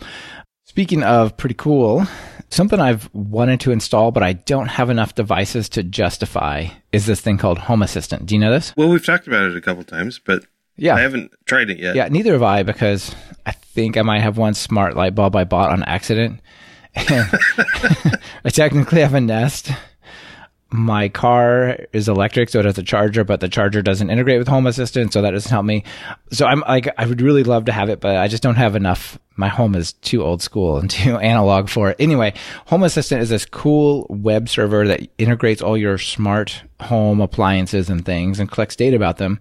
Speaking 0.76 1.04
of 1.04 1.38
pretty 1.38 1.56
cool, 1.56 2.06
something 2.50 2.82
I've 2.82 3.10
wanted 3.14 3.62
to 3.62 3.72
install, 3.72 4.12
but 4.12 4.24
I 4.24 4.34
don't 4.34 4.68
have 4.68 4.90
enough 4.90 5.16
devices 5.16 5.70
to 5.70 5.84
justify 5.84 6.68
is 6.92 7.06
this 7.06 7.22
thing 7.22 7.38
called 7.38 7.60
Home 7.60 7.82
Assistant. 7.82 8.26
Do 8.26 8.36
you 8.36 8.42
know 8.42 8.52
this? 8.52 8.74
Well, 8.76 8.90
we've 8.90 9.06
talked 9.06 9.26
about 9.26 9.46
it 9.46 9.56
a 9.56 9.62
couple 9.62 9.86
times, 9.86 10.20
but 10.20 10.46
yeah, 10.76 10.96
I 10.96 11.00
haven't 11.00 11.32
tried 11.46 11.70
it 11.70 11.80
yet. 11.80 11.96
Yeah, 11.96 12.10
neither 12.10 12.34
have 12.34 12.44
I 12.44 12.64
because 12.64 13.16
I 13.46 13.54
think 13.54 13.96
I 13.96 14.02
might 14.02 14.20
have 14.20 14.38
one 14.38 14.54
smart 14.54 14.98
light 14.98 15.16
bulb 15.16 15.38
I 15.38 15.46
bought 15.46 15.72
on 15.72 15.82
accident. 15.84 16.42
I 16.98 18.50
technically 18.50 19.00
have 19.00 19.14
a 19.14 19.22
Nest 19.22 19.72
my 20.72 21.10
car 21.10 21.78
is 21.94 22.10
electric, 22.10 22.50
so 22.50 22.60
it 22.60 22.66
has 22.66 22.78
a 22.78 22.84
charger, 22.84 23.24
but 23.24 23.40
the 23.40 23.48
charger 23.48 23.82
doesn't 23.82 24.10
integrate 24.10 24.40
with 24.40 24.48
Home 24.48 24.68
Assistant, 24.68 25.14
so 25.14 25.22
that 25.22 25.32
doesn't 25.32 25.52
help 25.52 25.66
me. 25.66 25.84
So 26.32 26.46
I'm 26.46 26.62
like, 26.62 26.90
I 26.98 27.06
would 27.06 27.22
really 27.22 27.44
love 27.44 27.66
to 27.66 27.72
have 27.72 27.90
it, 27.90 28.00
but 28.00 28.18
I 28.18 28.28
just 28.28 28.44
don't 28.44 28.56
have 28.56 28.76
enough. 28.76 29.20
My 29.36 29.48
home 29.48 29.76
is 29.76 29.94
too 29.94 30.24
old 30.24 30.42
school 30.42 30.78
and 30.78 30.90
too 30.90 31.18
analog 31.18 31.70
for 31.70 31.92
it. 31.92 31.98
Anyway, 32.00 32.34
Home 32.68 32.84
Assistant 32.84 33.22
is 33.22 33.30
this 33.30 33.46
cool 33.46 34.08
web 34.10 34.50
server 34.50 34.88
that 34.88 35.08
integrates 35.18 35.62
all 35.62 35.78
your 35.78 35.98
smart 35.98 36.64
home 36.82 37.22
appliances 37.22 37.90
and 37.90 38.04
things 38.04 38.40
and 38.40 38.52
collects 38.52 38.76
data 38.76 38.96
about 38.96 39.18
them. 39.18 39.40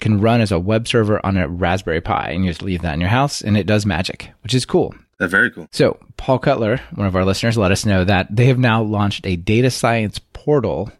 Can 0.00 0.20
run 0.20 0.40
as 0.40 0.50
a 0.50 0.58
web 0.58 0.88
server 0.88 1.24
on 1.24 1.36
a 1.36 1.46
Raspberry 1.46 2.00
Pi, 2.00 2.30
and 2.30 2.44
you 2.44 2.50
just 2.50 2.62
leave 2.62 2.82
that 2.82 2.94
in 2.94 3.00
your 3.00 3.10
house, 3.10 3.40
and 3.40 3.56
it 3.56 3.68
does 3.68 3.86
magic, 3.86 4.32
which 4.42 4.52
is 4.54 4.66
cool. 4.66 4.94
That's 5.22 5.30
very 5.30 5.52
cool. 5.52 5.68
So, 5.70 6.00
Paul 6.16 6.40
Cutler, 6.40 6.80
one 6.96 7.06
of 7.06 7.14
our 7.14 7.24
listeners, 7.24 7.56
let 7.56 7.70
us 7.70 7.86
know 7.86 8.02
that 8.02 8.26
they 8.34 8.46
have 8.46 8.58
now 8.58 8.82
launched 8.82 9.24
a 9.24 9.36
data 9.36 9.70
science 9.70 10.18
portal 10.32 10.90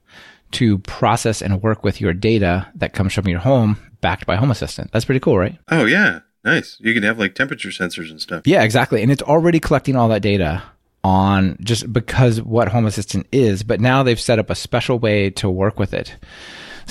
to 0.53 0.79
process 0.79 1.43
and 1.43 1.61
work 1.61 1.83
with 1.83 2.01
your 2.01 2.13
data 2.13 2.69
that 2.77 2.93
comes 2.93 3.15
from 3.15 3.27
your 3.27 3.41
home 3.41 3.79
backed 4.01 4.25
by 4.25 4.37
Home 4.37 4.53
Assistant. 4.53 4.93
That's 4.93 5.05
pretty 5.05 5.19
cool, 5.19 5.37
right? 5.37 5.59
Oh, 5.73 5.87
yeah. 5.87 6.21
Nice. 6.45 6.77
You 6.79 6.95
can 6.95 7.03
have 7.03 7.19
like 7.19 7.35
temperature 7.35 7.71
sensors 7.71 8.11
and 8.11 8.21
stuff. 8.21 8.47
Yeah, 8.47 8.63
exactly. 8.63 9.03
And 9.03 9.11
it's 9.11 9.23
already 9.23 9.59
collecting 9.59 9.97
all 9.97 10.09
that 10.11 10.23
data 10.23 10.63
on 11.03 11.57
just 11.61 11.93
because 11.93 12.41
what 12.41 12.69
Home 12.69 12.87
Assistant 12.87 13.27
is, 13.33 13.65
but 13.65 13.81
now 13.81 14.05
they've 14.05 14.21
set 14.21 14.39
up 14.39 14.51
a 14.51 14.55
special 14.55 15.01
way 15.01 15.31
to 15.31 15.51
work 15.51 15.81
with 15.81 15.93
it. 15.93 16.17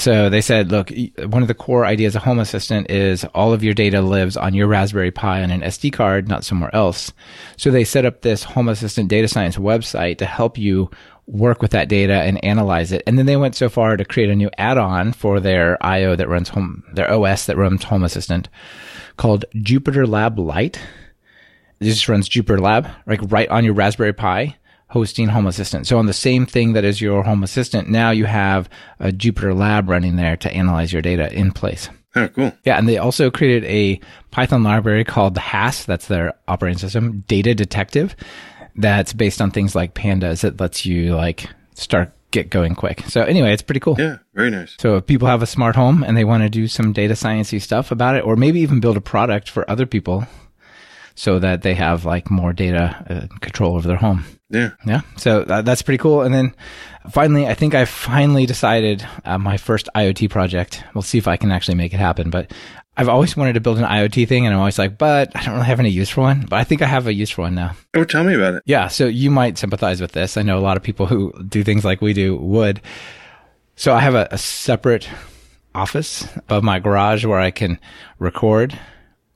So 0.02 0.32
they 0.32 0.42
said, 0.42 0.72
look, 0.72 0.92
one 1.28 1.44
of 1.44 1.48
the 1.48 1.54
core 1.54 1.86
ideas 1.86 2.16
of 2.16 2.24
Home 2.24 2.40
Assistant 2.40 2.90
is 2.90 3.24
all 3.36 3.54
of 3.54 3.64
your 3.64 3.76
data 3.76 4.02
lives 4.02 4.36
on 4.36 4.56
your 4.56 4.66
Raspberry 4.66 5.12
Pi 5.12 5.44
on 5.44 5.52
an 5.52 5.62
SD 5.62 5.94
card, 5.94 6.28
not 6.28 6.44
somewhere 6.44 6.74
else. 6.74 7.14
So 7.56 7.70
they 7.70 7.84
set 7.84 8.04
up 8.04 8.22
this 8.22 8.44
Home 8.44 8.68
Assistant 8.68 9.10
data 9.10 9.28
science 9.28 9.58
website 9.58 10.18
to 10.18 10.26
help 10.26 10.58
you 10.58 10.90
work 11.28 11.62
with 11.62 11.70
that 11.70 11.88
data 11.88 12.16
and 12.16 12.44
analyze 12.44 12.92
it. 12.92 13.04
And 13.06 13.16
then 13.16 13.28
they 13.28 13.38
went 13.38 13.54
so 13.54 13.70
far 13.70 13.96
to 13.96 14.04
create 14.04 14.32
a 14.32 14.36
new 14.36 14.50
add-on 14.58 15.14
for 15.14 15.40
their 15.40 15.78
IO 15.86 16.16
that 16.16 16.28
runs 16.28 16.50
home, 16.50 16.84
their 16.94 17.12
OS 17.14 17.46
that 17.46 17.58
runs 17.58 17.84
Home 17.84 18.02
Assistant 18.02 18.50
called 19.18 19.46
Jupyter 19.54 20.08
Lab 20.08 20.40
Lite. 20.40 20.80
This 21.78 21.94
just 21.94 22.10
runs 22.10 22.28
Jupyter 22.28 22.60
Lab, 22.60 22.88
like 23.06 23.20
right 23.26 23.50
on 23.50 23.64
your 23.64 23.76
Raspberry 23.76 24.14
Pi 24.14 24.58
hosting 24.92 25.30
Home 25.30 25.48
Assistant. 25.48 25.88
So 25.88 25.98
on 25.98 26.06
the 26.06 26.14
same 26.14 26.46
thing 26.46 26.74
that 26.74 26.84
is 26.84 27.00
your 27.00 27.24
Home 27.24 27.44
Assistant, 27.44 27.90
now 27.90 28.12
you 28.12 28.26
have 28.26 28.70
a 29.00 29.10
Jupyter 29.10 29.58
Lab 29.58 29.90
running 29.90 30.18
there 30.18 30.36
to 30.36 30.54
analyze 30.54 30.92
your 30.92 31.02
data 31.02 31.34
in 31.34 31.54
place. 31.54 31.90
Oh, 32.14 32.28
cool. 32.28 32.52
Yeah, 32.66 32.78
and 32.78 32.90
they 32.90 32.98
also 32.98 33.32
created 33.32 33.64
a 33.70 34.02
Python 34.32 34.64
library 34.64 35.06
called 35.06 35.38
HASS, 35.38 35.86
that's 35.86 36.08
their 36.08 36.34
operating 36.46 36.78
system, 36.78 37.24
Data 37.26 37.56
Detective, 37.56 38.18
that's 38.76 39.14
based 39.14 39.42
on 39.42 39.50
things 39.52 39.76
like 39.76 39.94
pandas 39.94 40.42
that 40.42 40.60
lets 40.60 40.86
you 40.86 41.16
like 41.16 41.48
start 41.74 42.12
get 42.32 42.50
going 42.50 42.76
quick. 42.76 43.02
So 43.08 43.24
anyway, 43.24 43.54
it's 43.54 43.62
pretty 43.62 43.80
cool. 43.80 43.96
Yeah, 43.98 44.18
very 44.34 44.50
nice. 44.50 44.76
So 44.78 44.98
if 44.98 45.06
people 45.06 45.30
have 45.30 45.42
a 45.42 45.48
smart 45.48 45.78
home 45.78 46.04
and 46.04 46.18
they 46.18 46.26
want 46.26 46.44
to 46.44 46.50
do 46.50 46.68
some 46.68 46.92
data 46.92 47.14
sciencey 47.14 47.62
stuff 47.62 47.92
about 47.92 48.18
it, 48.18 48.26
or 48.26 48.36
maybe 48.36 48.60
even 48.60 48.82
build 48.82 48.98
a 48.98 49.02
product 49.02 49.50
for 49.50 49.70
other 49.72 49.86
people 49.86 50.28
so 51.22 51.38
that 51.38 51.62
they 51.62 51.76
have 51.76 52.04
like 52.04 52.32
more 52.32 52.52
data 52.52 53.06
uh, 53.08 53.38
control 53.42 53.76
over 53.76 53.88
their 53.88 53.96
home. 53.96 54.26
Yeah. 54.50 54.72
Yeah. 54.88 55.02
So 55.18 55.44
that, 55.44 55.66
that's 55.66 55.84
pretty 55.84 56.00
cool. 56.00 56.24
And 56.24 56.34
then 56.34 56.56
finally, 57.12 57.46
I 57.46 57.54
think 57.54 57.76
I 57.76 57.86
finally 57.86 58.48
decided 58.48 59.08
uh, 59.24 59.38
my 59.38 59.58
first 59.58 59.88
IoT 59.96 60.32
project. 60.32 60.84
We'll 60.96 61.04
see 61.04 61.20
if 61.20 61.28
I 61.28 61.38
can 61.38 61.52
actually 61.52 61.76
make 61.76 61.94
it 61.94 62.00
happen. 62.00 62.32
But 62.32 62.52
I've 62.98 63.08
always 63.08 63.38
wanted 63.38 63.54
to 63.54 63.60
build 63.60 63.78
an 63.78 63.84
IoT 63.84 64.28
thing, 64.28 64.48
and 64.48 64.56
I'm 64.56 64.60
always 64.60 64.80
like, 64.80 64.98
but 64.98 65.30
I 65.36 65.44
don't 65.44 65.54
really 65.54 65.68
have 65.68 65.80
any 65.80 65.92
use 65.92 66.10
for 66.10 66.22
one. 66.22 66.48
But 66.50 66.56
I 66.56 66.64
think 66.64 66.82
I 66.82 66.88
have 66.88 67.06
a 67.06 67.14
use 67.14 67.30
for 67.30 67.44
one 67.44 67.54
now. 67.54 67.76
Oh, 67.94 68.04
tell 68.04 68.24
me 68.24 68.34
about 68.34 68.56
it. 68.56 68.64
Yeah. 68.66 68.88
So 68.88 69.06
you 69.06 69.30
might 69.30 69.60
sympathize 69.60 70.02
with 70.02 70.14
this. 70.14 70.38
I 70.38 70.42
know 70.42 70.58
a 70.58 70.66
lot 70.66 70.76
of 70.76 70.82
people 70.82 71.06
who 71.06 71.32
do 71.48 71.64
things 71.64 71.86
like 71.86 72.02
we 72.02 72.14
do 72.14 72.36
would. 72.36 72.82
So 73.76 73.94
I 73.94 74.00
have 74.00 74.16
a, 74.16 74.28
a 74.32 74.40
separate 74.40 75.08
office 75.76 76.28
above 76.36 76.64
my 76.64 76.80
garage 76.80 77.26
where 77.26 77.40
I 77.40 77.52
can 77.52 77.78
record 78.18 78.80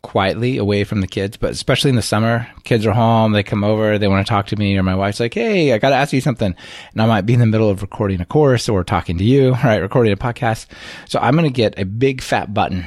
quietly 0.06 0.58
away 0.58 0.84
from 0.84 1.02
the 1.02 1.08
kids, 1.08 1.36
but 1.36 1.50
especially 1.50 1.90
in 1.90 1.96
the 1.96 2.02
summer, 2.04 2.48
kids 2.64 2.86
are 2.86 2.94
home, 2.94 3.32
they 3.32 3.42
come 3.42 3.64
over, 3.64 3.98
they 3.98 4.08
want 4.08 4.26
to 4.26 4.30
talk 4.30 4.46
to 4.48 4.56
me, 4.56 4.78
or 4.78 4.84
my 4.84 4.94
wife's 4.94 5.20
like, 5.20 5.34
Hey, 5.34 5.74
I 5.74 5.80
got 5.80 5.90
to 5.90 5.96
ask 5.96 6.14
you 6.14 6.22
something. 6.22 6.56
And 6.92 7.02
I 7.02 7.08
might 7.08 7.26
be 7.26 7.34
in 7.34 7.40
the 7.40 7.48
middle 7.48 7.70
of 7.70 7.82
recording 7.82 8.22
a 8.22 8.26
course 8.26 8.70
or 8.70 8.84
talking 8.84 9.18
to 9.18 9.24
you, 9.24 9.54
right? 9.64 9.82
Recording 9.82 10.14
a 10.14 10.18
podcast. 10.18 10.68
So 11.10 11.18
I'm 11.20 11.34
going 11.34 11.50
to 11.50 11.50
get 11.50 11.80
a 11.80 11.86
big 11.86 12.22
fat 12.22 12.54
button 12.54 12.86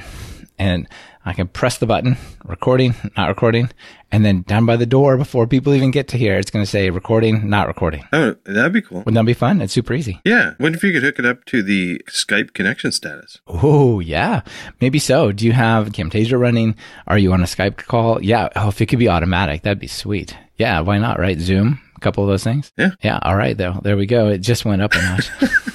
and 0.58 0.88
I 1.24 1.32
can 1.34 1.48
press 1.48 1.78
the 1.78 1.86
button, 1.86 2.16
recording, 2.44 2.94
not 3.16 3.28
recording, 3.28 3.70
and 4.10 4.24
then 4.24 4.42
down 4.42 4.64
by 4.64 4.76
the 4.76 4.86
door 4.86 5.16
before 5.16 5.46
people 5.46 5.74
even 5.74 5.90
get 5.90 6.08
to 6.08 6.16
here, 6.18 6.36
it's 6.36 6.50
going 6.50 6.64
to 6.64 6.70
say 6.70 6.88
recording, 6.90 7.50
not 7.50 7.66
recording. 7.66 8.04
Oh, 8.12 8.34
that'd 8.44 8.72
be 8.72 8.80
cool. 8.80 8.98
Wouldn't 8.98 9.14
that 9.14 9.24
be 9.26 9.34
fun? 9.34 9.60
It's 9.60 9.72
super 9.72 9.92
easy. 9.92 10.20
Yeah. 10.24 10.54
What 10.58 10.74
if 10.74 10.82
you 10.82 10.92
could 10.92 11.02
hook 11.02 11.18
it 11.18 11.26
up 11.26 11.44
to 11.46 11.62
the 11.62 12.02
Skype 12.08 12.54
connection 12.54 12.92
status? 12.92 13.40
Oh, 13.46 14.00
yeah. 14.00 14.40
Maybe 14.80 14.98
so. 14.98 15.32
Do 15.32 15.44
you 15.44 15.52
have 15.52 15.90
Camtasia 15.90 16.40
running? 16.40 16.74
Are 17.06 17.18
you 17.18 17.32
on 17.32 17.42
a 17.42 17.46
Skype 17.46 17.76
call? 17.76 18.22
Yeah. 18.22 18.48
Oh, 18.56 18.68
if 18.68 18.80
it 18.80 18.86
could 18.86 18.98
be 18.98 19.08
automatic, 19.08 19.62
that'd 19.62 19.78
be 19.78 19.86
sweet. 19.86 20.34
Yeah. 20.56 20.80
Why 20.80 20.98
not? 20.98 21.18
Right. 21.18 21.38
Zoom, 21.38 21.80
a 21.94 22.00
couple 22.00 22.24
of 22.24 22.30
those 22.30 22.44
things. 22.44 22.72
Yeah. 22.78 22.92
Yeah. 23.02 23.18
All 23.22 23.36
right. 23.36 23.56
though. 23.56 23.80
there 23.82 23.96
we 23.96 24.06
go. 24.06 24.28
It 24.28 24.38
just 24.38 24.64
went 24.64 24.80
up 24.80 24.94
a 24.94 25.02
notch. 25.02 25.30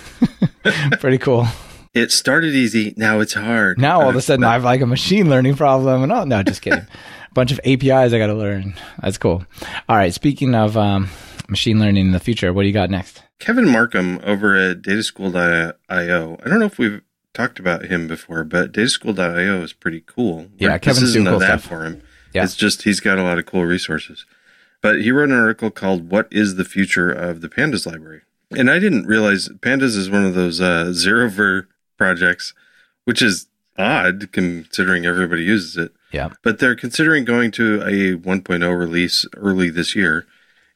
Pretty 0.99 1.17
cool. 1.17 1.45
It 1.93 2.11
started 2.11 2.53
easy. 2.55 2.93
Now 2.97 3.19
it's 3.19 3.33
hard. 3.33 3.79
Now 3.79 4.01
all 4.01 4.09
of 4.09 4.15
a 4.15 4.21
sudden 4.21 4.43
I 4.43 4.53
have 4.53 4.63
like 4.63 4.81
a 4.81 4.87
machine 4.87 5.29
learning 5.29 5.55
problem 5.55 6.03
and 6.03 6.11
oh 6.11 6.23
no, 6.23 6.41
just 6.41 6.61
kidding. 6.61 6.79
a 6.79 6.87
bunch 7.33 7.51
of 7.51 7.59
APIs 7.65 8.13
I 8.13 8.17
got 8.17 8.27
to 8.27 8.33
learn. 8.33 8.73
That's 9.01 9.17
cool. 9.17 9.45
All 9.87 9.95
right. 9.95 10.13
Speaking 10.13 10.55
of 10.55 10.75
um, 10.75 11.09
machine 11.47 11.79
learning 11.79 12.07
in 12.07 12.11
the 12.11 12.19
future, 12.19 12.51
what 12.51 12.63
do 12.63 12.67
you 12.67 12.73
got 12.73 12.89
next? 12.89 13.21
Kevin 13.39 13.69
Markham 13.69 14.19
over 14.23 14.55
at 14.55 14.81
dataschool.io. 14.81 16.37
I 16.43 16.49
don't 16.49 16.59
know 16.59 16.65
if 16.65 16.79
we've 16.79 17.01
talked 17.33 17.59
about 17.59 17.85
him 17.85 18.07
before, 18.07 18.43
but 18.43 18.71
dataschool.io 18.71 19.61
is 19.61 19.73
pretty 19.73 20.01
cool. 20.01 20.47
Yeah, 20.57 20.77
Kevin's 20.77 21.09
isn't 21.09 21.23
doing 21.23 21.33
cool 21.33 21.39
that 21.39 21.59
stuff. 21.59 21.69
for 21.69 21.85
him. 21.85 22.01
Yeah. 22.33 22.43
It's 22.43 22.55
just 22.55 22.83
he's 22.83 22.99
got 22.99 23.19
a 23.19 23.23
lot 23.23 23.37
of 23.37 23.45
cool 23.45 23.65
resources. 23.65 24.25
But 24.81 25.01
he 25.01 25.11
wrote 25.11 25.29
an 25.29 25.35
article 25.37 25.69
called 25.69 26.09
"What 26.09 26.27
is 26.31 26.55
the 26.55 26.65
future 26.65 27.11
of 27.11 27.41
the 27.41 27.49
Pandas 27.49 27.85
library?" 27.85 28.21
And 28.51 28.69
I 28.69 28.79
didn't 28.79 29.05
realize 29.05 29.47
Pandas 29.59 29.95
is 29.95 30.09
one 30.09 30.25
of 30.25 30.33
those 30.35 30.59
uh, 30.59 30.91
zero 30.93 31.29
ver 31.29 31.67
projects, 31.97 32.53
which 33.05 33.21
is 33.21 33.47
odd 33.77 34.31
considering 34.31 35.05
everybody 35.05 35.43
uses 35.43 35.77
it. 35.77 35.93
Yeah. 36.11 36.29
But 36.43 36.59
they're 36.59 36.75
considering 36.75 37.25
going 37.25 37.51
to 37.51 37.81
a 37.81 38.17
1.0 38.17 38.77
release 38.77 39.25
early 39.35 39.69
this 39.69 39.95
year. 39.95 40.27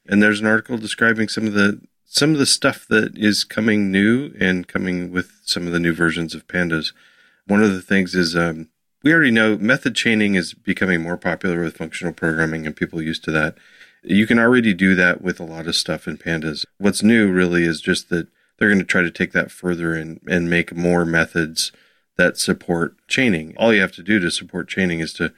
And 0.08 0.22
there's 0.22 0.40
an 0.40 0.48
article 0.48 0.78
describing 0.78 1.28
some 1.28 1.48
of 1.48 1.54
the 1.54 1.82
some 2.10 2.32
of 2.32 2.40
the 2.40 2.46
stuff 2.46 2.88
that 2.88 3.18
is 3.18 3.44
coming 3.44 3.92
new 3.92 4.34
and 4.40 4.68
coming 4.68 5.12
with 5.12 5.42
some 5.44 5.68
of 5.68 5.74
the 5.74 5.80
new 5.80 5.94
versions 5.94 6.34
of 6.34 6.48
pandas. 6.48 6.94
One 7.48 7.62
of 7.62 7.74
the 7.74 7.82
things 7.82 8.16
is 8.16 8.34
um, 8.36 8.70
we 9.04 9.14
already 9.14 9.32
know 9.32 9.58
method 9.58 9.94
chaining 9.94 10.36
is 10.36 10.54
becoming 10.54 11.02
more 11.02 11.18
popular 11.18 11.62
with 11.62 11.78
functional 11.78 12.14
programming 12.14 12.66
and 12.66 12.76
people 12.76 13.02
used 13.02 13.26
to 13.26 13.32
that. 13.32 13.58
You 14.04 14.26
can 14.26 14.40
already 14.40 14.74
do 14.74 14.96
that 14.96 15.22
with 15.22 15.40
a 15.40 15.44
lot 15.44 15.68
of 15.68 15.76
stuff 15.76 16.08
in 16.08 16.18
pandas. 16.18 16.66
What's 16.78 17.04
new 17.04 17.30
really 17.30 17.66
is 17.66 17.82
just 17.82 18.10
that 18.10 18.28
they're 18.58 18.70
going 18.70 18.80
to 18.80 18.86
try 18.86 19.02
to 19.02 19.12
take 19.12 19.32
that 19.34 19.52
further 19.52 19.94
and, 19.94 20.20
and 20.28 20.50
make 20.50 20.76
more 20.76 21.06
methods 21.06 21.72
that 22.18 22.38
support 22.38 22.96
chaining. 23.08 23.56
All 23.58 23.74
you 23.74 23.82
have 23.82 23.92
to 23.94 24.04
do 24.04 24.20
to 24.20 24.32
support 24.32 24.68
chaining 24.68 25.00
is 25.00 25.14
to, 25.14 25.34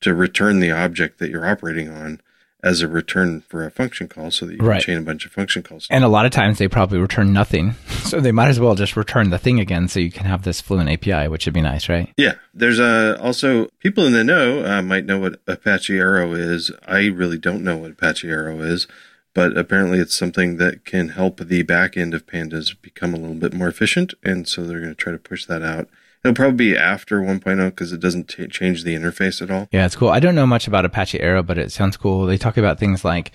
to 0.00 0.14
return 0.14 0.60
the 0.60 0.70
object 0.70 1.18
that 1.18 1.30
you're 1.30 1.46
operating 1.46 1.88
on 1.88 2.20
as 2.62 2.82
a 2.82 2.88
return 2.88 3.40
for 3.40 3.64
a 3.64 3.70
function 3.70 4.06
call 4.06 4.30
so 4.30 4.46
that 4.46 4.52
you 4.52 4.58
can 4.58 4.80
chain 4.80 4.98
a 4.98 5.02
bunch 5.02 5.24
of 5.24 5.32
function 5.32 5.62
calls. 5.62 5.86
And 5.90 6.04
a 6.04 6.08
lot 6.08 6.26
of 6.26 6.32
times 6.32 6.58
they 6.58 6.68
probably 6.68 6.98
return 6.98 7.32
nothing. 7.32 7.74
So 8.10 8.18
they 8.18 8.32
might 8.32 8.48
as 8.48 8.58
well 8.58 8.74
just 8.74 8.96
return 8.96 9.30
the 9.30 9.38
thing 9.38 9.60
again 9.60 9.86
so 9.86 10.00
you 10.00 10.10
can 10.10 10.26
have 10.26 10.42
this 10.42 10.60
fluent 10.60 10.90
API, 10.90 11.28
which 11.28 11.46
would 11.46 11.54
be 11.54 11.60
nice, 11.60 11.88
right? 11.88 12.12
Yeah, 12.16 12.34
there's 12.52 12.80
uh, 12.80 13.16
also 13.22 13.68
people 13.78 14.04
in 14.04 14.14
the 14.14 14.24
know 14.24 14.64
uh, 14.64 14.82
might 14.82 15.04
know 15.04 15.20
what 15.20 15.40
Apache 15.46 15.96
Arrow 15.96 16.32
is. 16.32 16.72
I 16.88 17.06
really 17.06 17.38
don't 17.38 17.62
know 17.62 17.76
what 17.76 17.92
Apache 17.92 18.28
Arrow 18.28 18.62
is, 18.62 18.88
but 19.34 19.56
apparently 19.56 19.98
it's 19.98 20.16
something 20.16 20.56
that 20.56 20.84
can 20.84 21.10
help 21.10 21.38
the 21.38 21.62
back 21.62 21.96
end 21.96 22.14
of 22.14 22.26
Pandas 22.26 22.74
become 22.80 23.14
a 23.14 23.18
little 23.18 23.34
bit 23.34 23.52
more 23.52 23.68
efficient, 23.68 24.14
and 24.24 24.48
so 24.48 24.64
they're 24.64 24.80
going 24.80 24.94
to 24.94 24.94
try 24.94 25.12
to 25.12 25.18
push 25.18 25.46
that 25.46 25.62
out. 25.62 25.88
It'll 26.22 26.34
probably 26.34 26.72
be 26.72 26.76
after 26.76 27.20
1.0 27.20 27.70
because 27.70 27.92
it 27.92 28.00
doesn't 28.00 28.28
t- 28.28 28.46
change 28.48 28.84
the 28.84 28.94
interface 28.94 29.40
at 29.40 29.50
all. 29.50 29.68
Yeah, 29.72 29.86
it's 29.86 29.96
cool. 29.96 30.10
I 30.10 30.20
don't 30.20 30.34
know 30.34 30.46
much 30.46 30.66
about 30.66 30.84
Apache 30.84 31.20
Arrow, 31.20 31.42
but 31.42 31.56
it 31.56 31.72
sounds 31.72 31.96
cool. 31.96 32.26
They 32.26 32.36
talk 32.36 32.58
about 32.58 32.78
things 32.78 33.04
like 33.06 33.32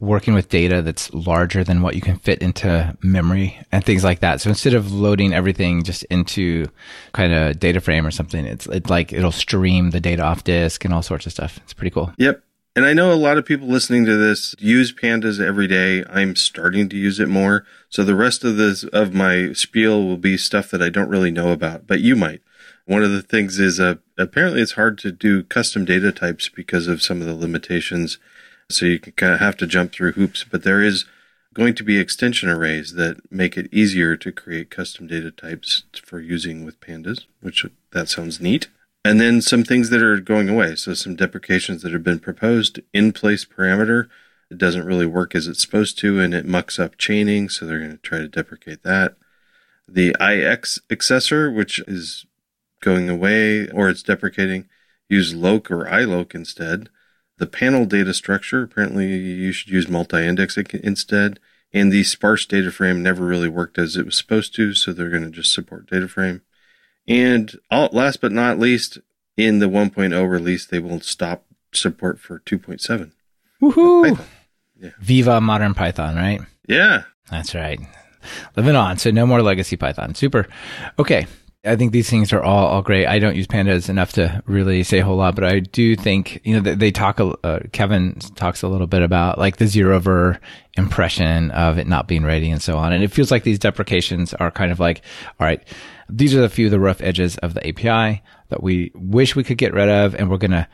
working 0.00 0.34
with 0.34 0.48
data 0.48 0.82
that's 0.82 1.12
larger 1.14 1.62
than 1.62 1.80
what 1.80 1.94
you 1.94 2.00
can 2.00 2.16
fit 2.16 2.40
into 2.40 2.96
memory 3.02 3.56
and 3.70 3.84
things 3.84 4.02
like 4.02 4.20
that. 4.20 4.40
So 4.40 4.50
instead 4.50 4.74
of 4.74 4.92
loading 4.92 5.32
everything 5.32 5.84
just 5.84 6.02
into 6.04 6.66
kind 7.12 7.32
of 7.32 7.60
data 7.60 7.80
frame 7.80 8.06
or 8.06 8.10
something, 8.10 8.44
it's 8.44 8.66
it's 8.66 8.90
like 8.90 9.12
it'll 9.12 9.30
stream 9.30 9.90
the 9.90 10.00
data 10.00 10.22
off 10.22 10.42
disk 10.42 10.84
and 10.84 10.92
all 10.92 11.02
sorts 11.02 11.26
of 11.26 11.32
stuff. 11.32 11.58
It's 11.58 11.72
pretty 11.72 11.90
cool. 11.90 12.12
Yep. 12.18 12.42
And 12.74 12.86
I 12.86 12.94
know 12.94 13.12
a 13.12 13.14
lot 13.14 13.36
of 13.36 13.44
people 13.44 13.68
listening 13.68 14.06
to 14.06 14.16
this 14.16 14.54
use 14.58 14.94
pandas 14.94 15.38
every 15.38 15.66
day. 15.66 16.04
I'm 16.08 16.34
starting 16.34 16.88
to 16.88 16.96
use 16.96 17.20
it 17.20 17.28
more. 17.28 17.66
So 17.90 18.02
the 18.02 18.14
rest 18.14 18.44
of 18.44 18.56
this 18.56 18.82
of 18.84 19.12
my 19.12 19.52
spiel 19.52 20.02
will 20.02 20.16
be 20.16 20.38
stuff 20.38 20.70
that 20.70 20.80
I 20.80 20.88
don't 20.88 21.10
really 21.10 21.30
know 21.30 21.52
about, 21.52 21.86
but 21.86 22.00
you 22.00 22.16
might. 22.16 22.40
One 22.86 23.02
of 23.02 23.12
the 23.12 23.20
things 23.20 23.58
is 23.58 23.78
uh, 23.78 23.96
apparently 24.16 24.62
it's 24.62 24.72
hard 24.72 24.96
to 24.98 25.12
do 25.12 25.42
custom 25.42 25.84
data 25.84 26.12
types 26.12 26.48
because 26.48 26.88
of 26.88 27.02
some 27.02 27.20
of 27.20 27.26
the 27.26 27.34
limitations. 27.34 28.16
So 28.70 28.86
you 28.86 28.98
kind 28.98 29.34
of 29.34 29.40
have 29.40 29.58
to 29.58 29.66
jump 29.66 29.92
through 29.92 30.12
hoops, 30.12 30.42
but 30.42 30.62
there 30.62 30.80
is 30.80 31.04
going 31.52 31.74
to 31.74 31.84
be 31.84 31.98
extension 31.98 32.48
arrays 32.48 32.94
that 32.94 33.30
make 33.30 33.58
it 33.58 33.68
easier 33.70 34.16
to 34.16 34.32
create 34.32 34.70
custom 34.70 35.06
data 35.06 35.30
types 35.30 35.84
for 36.02 36.20
using 36.20 36.64
with 36.64 36.80
pandas, 36.80 37.26
which 37.42 37.66
that 37.92 38.08
sounds 38.08 38.40
neat. 38.40 38.68
And 39.04 39.20
then 39.20 39.42
some 39.42 39.64
things 39.64 39.90
that 39.90 40.02
are 40.02 40.20
going 40.20 40.48
away. 40.48 40.76
So 40.76 40.94
some 40.94 41.16
deprecations 41.16 41.82
that 41.82 41.92
have 41.92 42.04
been 42.04 42.20
proposed 42.20 42.80
in 42.92 43.12
place 43.12 43.44
parameter. 43.44 44.08
It 44.50 44.58
doesn't 44.58 44.86
really 44.86 45.06
work 45.06 45.34
as 45.34 45.48
it's 45.48 45.62
supposed 45.62 45.98
to 46.00 46.20
and 46.20 46.34
it 46.34 46.46
mucks 46.46 46.78
up 46.78 46.98
chaining. 46.98 47.48
So 47.48 47.66
they're 47.66 47.78
going 47.78 47.92
to 47.92 47.96
try 47.96 48.18
to 48.18 48.28
deprecate 48.28 48.82
that. 48.84 49.16
The 49.88 50.10
IX 50.20 50.78
accessor, 50.88 51.54
which 51.54 51.80
is 51.80 52.26
going 52.80 53.08
away 53.08 53.68
or 53.68 53.88
it's 53.88 54.02
deprecating, 54.02 54.68
use 55.08 55.34
loc 55.34 55.70
or 55.70 55.86
iloc 55.86 56.34
instead. 56.34 56.88
The 57.38 57.46
panel 57.46 57.86
data 57.86 58.14
structure, 58.14 58.62
apparently 58.62 59.06
you 59.16 59.52
should 59.52 59.70
use 59.70 59.88
multi-indexing 59.88 60.66
instead. 60.84 61.40
And 61.72 61.90
the 61.90 62.04
sparse 62.04 62.46
data 62.46 62.70
frame 62.70 63.02
never 63.02 63.24
really 63.24 63.48
worked 63.48 63.78
as 63.78 63.96
it 63.96 64.04
was 64.04 64.16
supposed 64.16 64.54
to. 64.56 64.74
So 64.74 64.92
they're 64.92 65.10
going 65.10 65.24
to 65.24 65.30
just 65.30 65.52
support 65.52 65.90
data 65.90 66.06
frame. 66.06 66.42
And 67.08 67.58
all, 67.70 67.88
last 67.92 68.20
but 68.20 68.32
not 68.32 68.58
least, 68.58 68.98
in 69.36 69.58
the 69.58 69.66
1.0 69.66 70.30
release, 70.30 70.66
they 70.66 70.78
will 70.78 71.00
stop 71.00 71.44
support 71.72 72.20
for 72.20 72.40
2.7. 72.40 73.12
Woohoo! 73.60 74.18
Yeah. 74.78 74.90
Viva 75.00 75.40
modern 75.40 75.74
Python, 75.74 76.16
right? 76.16 76.40
Yeah. 76.68 77.04
That's 77.30 77.54
right. 77.54 77.80
Living 78.56 78.76
on. 78.76 78.98
So 78.98 79.10
no 79.10 79.26
more 79.26 79.42
legacy 79.42 79.76
Python. 79.76 80.14
Super. 80.14 80.46
Okay. 80.98 81.26
I 81.64 81.76
think 81.76 81.92
these 81.92 82.10
things 82.10 82.32
are 82.32 82.42
all, 82.42 82.66
all 82.66 82.82
great. 82.82 83.06
I 83.06 83.20
don't 83.20 83.36
use 83.36 83.46
pandas 83.46 83.88
enough 83.88 84.14
to 84.14 84.42
really 84.46 84.82
say 84.82 84.98
a 84.98 85.04
whole 85.04 85.16
lot, 85.16 85.36
but 85.36 85.44
I 85.44 85.60
do 85.60 85.94
think, 85.94 86.40
you 86.42 86.54
know, 86.54 86.60
they, 86.60 86.74
they 86.74 86.90
talk, 86.90 87.20
uh, 87.20 87.60
Kevin 87.70 88.16
talks 88.34 88.62
a 88.62 88.68
little 88.68 88.88
bit 88.88 89.02
about 89.02 89.38
like 89.38 89.58
the 89.58 89.68
zero 89.68 90.00
ver 90.00 90.40
impression 90.76 91.52
of 91.52 91.78
it 91.78 91.86
not 91.86 92.08
being 92.08 92.24
ready 92.24 92.50
and 92.50 92.60
so 92.60 92.76
on. 92.76 92.92
And 92.92 93.04
it 93.04 93.12
feels 93.12 93.30
like 93.30 93.44
these 93.44 93.60
deprecations 93.60 94.34
are 94.34 94.50
kind 94.50 94.72
of 94.72 94.80
like, 94.80 95.02
all 95.38 95.46
right, 95.46 95.62
these 96.08 96.34
are 96.34 96.42
a 96.42 96.48
few 96.48 96.66
of 96.66 96.72
the 96.72 96.80
rough 96.80 97.00
edges 97.00 97.36
of 97.38 97.54
the 97.54 97.64
API 97.68 98.22
that 98.48 98.60
we 98.60 98.90
wish 98.96 99.36
we 99.36 99.44
could 99.44 99.58
get 99.58 99.72
rid 99.72 99.88
of. 99.88 100.16
And 100.16 100.28
we're 100.30 100.38
going 100.38 100.50
to 100.50 100.66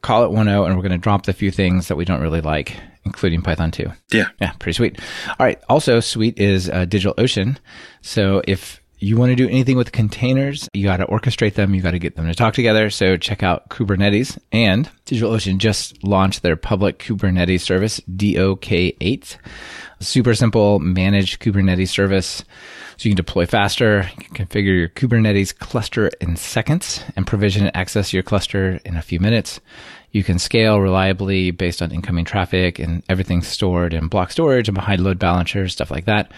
call 0.00 0.24
it 0.24 0.30
1.0 0.34 0.66
and 0.66 0.74
we're 0.74 0.82
going 0.82 0.92
to 0.92 0.98
drop 0.98 1.26
the 1.26 1.34
few 1.34 1.50
things 1.50 1.88
that 1.88 1.96
we 1.96 2.06
don't 2.06 2.22
really 2.22 2.40
like, 2.40 2.80
including 3.04 3.42
Python 3.42 3.70
2. 3.72 3.92
Yeah. 4.10 4.28
Yeah, 4.40 4.52
pretty 4.52 4.76
sweet. 4.76 4.98
All 5.28 5.44
right. 5.44 5.60
Also, 5.68 6.00
sweet 6.00 6.38
is 6.40 6.70
uh, 6.70 6.86
DigitalOcean. 6.86 7.58
So 8.00 8.40
if 8.48 8.79
you 9.00 9.16
want 9.16 9.30
to 9.30 9.36
do 9.36 9.48
anything 9.48 9.76
with 9.76 9.92
containers, 9.92 10.68
you 10.74 10.84
got 10.84 10.98
to 10.98 11.06
orchestrate 11.06 11.54
them. 11.54 11.74
You 11.74 11.80
got 11.80 11.92
to 11.92 11.98
get 11.98 12.16
them 12.16 12.26
to 12.26 12.34
talk 12.34 12.52
together. 12.54 12.90
So 12.90 13.16
check 13.16 13.42
out 13.42 13.70
Kubernetes 13.70 14.38
and 14.52 14.88
DigitalOcean 15.06 15.58
just 15.58 16.04
launched 16.04 16.42
their 16.42 16.54
public 16.54 16.98
Kubernetes 16.98 17.62
service, 17.62 18.00
DOK8. 18.00 19.36
Super 20.00 20.34
simple 20.34 20.78
managed 20.78 21.40
Kubernetes 21.40 21.88
service. 21.88 22.44
So 22.98 23.08
you 23.08 23.14
can 23.14 23.16
deploy 23.16 23.46
faster, 23.46 24.10
you 24.18 24.24
can 24.24 24.46
configure 24.46 24.76
your 24.76 24.88
Kubernetes 24.90 25.56
cluster 25.56 26.10
in 26.20 26.36
seconds 26.36 27.02
and 27.16 27.26
provision 27.26 27.66
and 27.66 27.74
access 27.74 28.12
your 28.12 28.22
cluster 28.22 28.80
in 28.84 28.96
a 28.96 29.02
few 29.02 29.18
minutes. 29.18 29.60
You 30.12 30.24
can 30.24 30.38
scale 30.38 30.80
reliably 30.80 31.50
based 31.50 31.82
on 31.82 31.92
incoming 31.92 32.24
traffic 32.24 32.78
and 32.78 33.02
everything 33.08 33.42
stored 33.42 33.94
in 33.94 34.08
block 34.08 34.30
storage 34.32 34.68
and 34.68 34.74
behind 34.74 35.02
load 35.04 35.18
balancers, 35.18 35.72
stuff 35.72 35.90
like 35.90 36.06
that. 36.06 36.32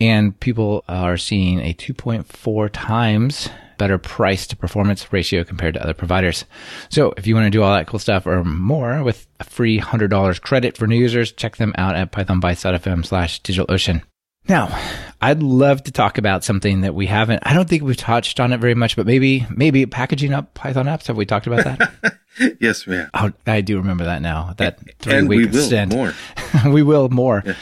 And 0.00 0.38
people 0.40 0.84
are 0.88 1.16
seeing 1.16 1.60
a 1.60 1.72
2.4 1.74 2.70
times 2.72 3.48
better 3.78 3.98
price 3.98 4.46
to 4.46 4.56
performance 4.56 5.12
ratio 5.12 5.44
compared 5.44 5.74
to 5.74 5.82
other 5.82 5.94
providers. 5.94 6.44
So 6.90 7.12
if 7.16 7.26
you 7.26 7.34
want 7.34 7.46
to 7.46 7.50
do 7.50 7.62
all 7.62 7.74
that 7.74 7.86
cool 7.86 7.98
stuff 7.98 8.26
or 8.26 8.44
more 8.44 9.02
with 9.02 9.26
a 9.40 9.44
free 9.44 9.80
$100 9.80 10.40
credit 10.40 10.76
for 10.76 10.86
new 10.86 10.96
users, 10.96 11.32
check 11.32 11.56
them 11.56 11.74
out 11.76 11.96
at 11.96 12.12
pythonbytes.fm 12.12 13.04
slash 13.04 13.42
digitalocean. 13.42 14.02
Now, 14.46 14.78
I'd 15.22 15.42
love 15.42 15.84
to 15.84 15.92
talk 15.92 16.18
about 16.18 16.44
something 16.44 16.82
that 16.82 16.94
we 16.94 17.06
haven't. 17.06 17.42
I 17.46 17.54
don't 17.54 17.68
think 17.68 17.82
we've 17.82 17.96
touched 17.96 18.40
on 18.40 18.52
it 18.52 18.60
very 18.60 18.74
much, 18.74 18.94
but 18.94 19.06
maybe 19.06 19.46
maybe 19.48 19.86
packaging 19.86 20.34
up 20.34 20.52
Python 20.52 20.84
apps. 20.84 21.06
Have 21.06 21.16
we 21.16 21.24
talked 21.24 21.46
about 21.46 21.64
that? 21.64 22.18
yes, 22.60 22.84
have. 22.84 23.10
Oh, 23.14 23.32
I 23.46 23.60
do 23.60 23.76
remember 23.78 24.04
that 24.04 24.22
now. 24.22 24.54
That 24.56 24.80
three 24.98 25.14
and 25.14 25.28
week 25.28 25.38
we 25.38 25.46
will 25.46 25.66
stint. 25.66 25.92
more. 25.92 26.12
we 26.66 26.82
will 26.82 27.08
more. 27.08 27.42
Yeah. 27.44 27.54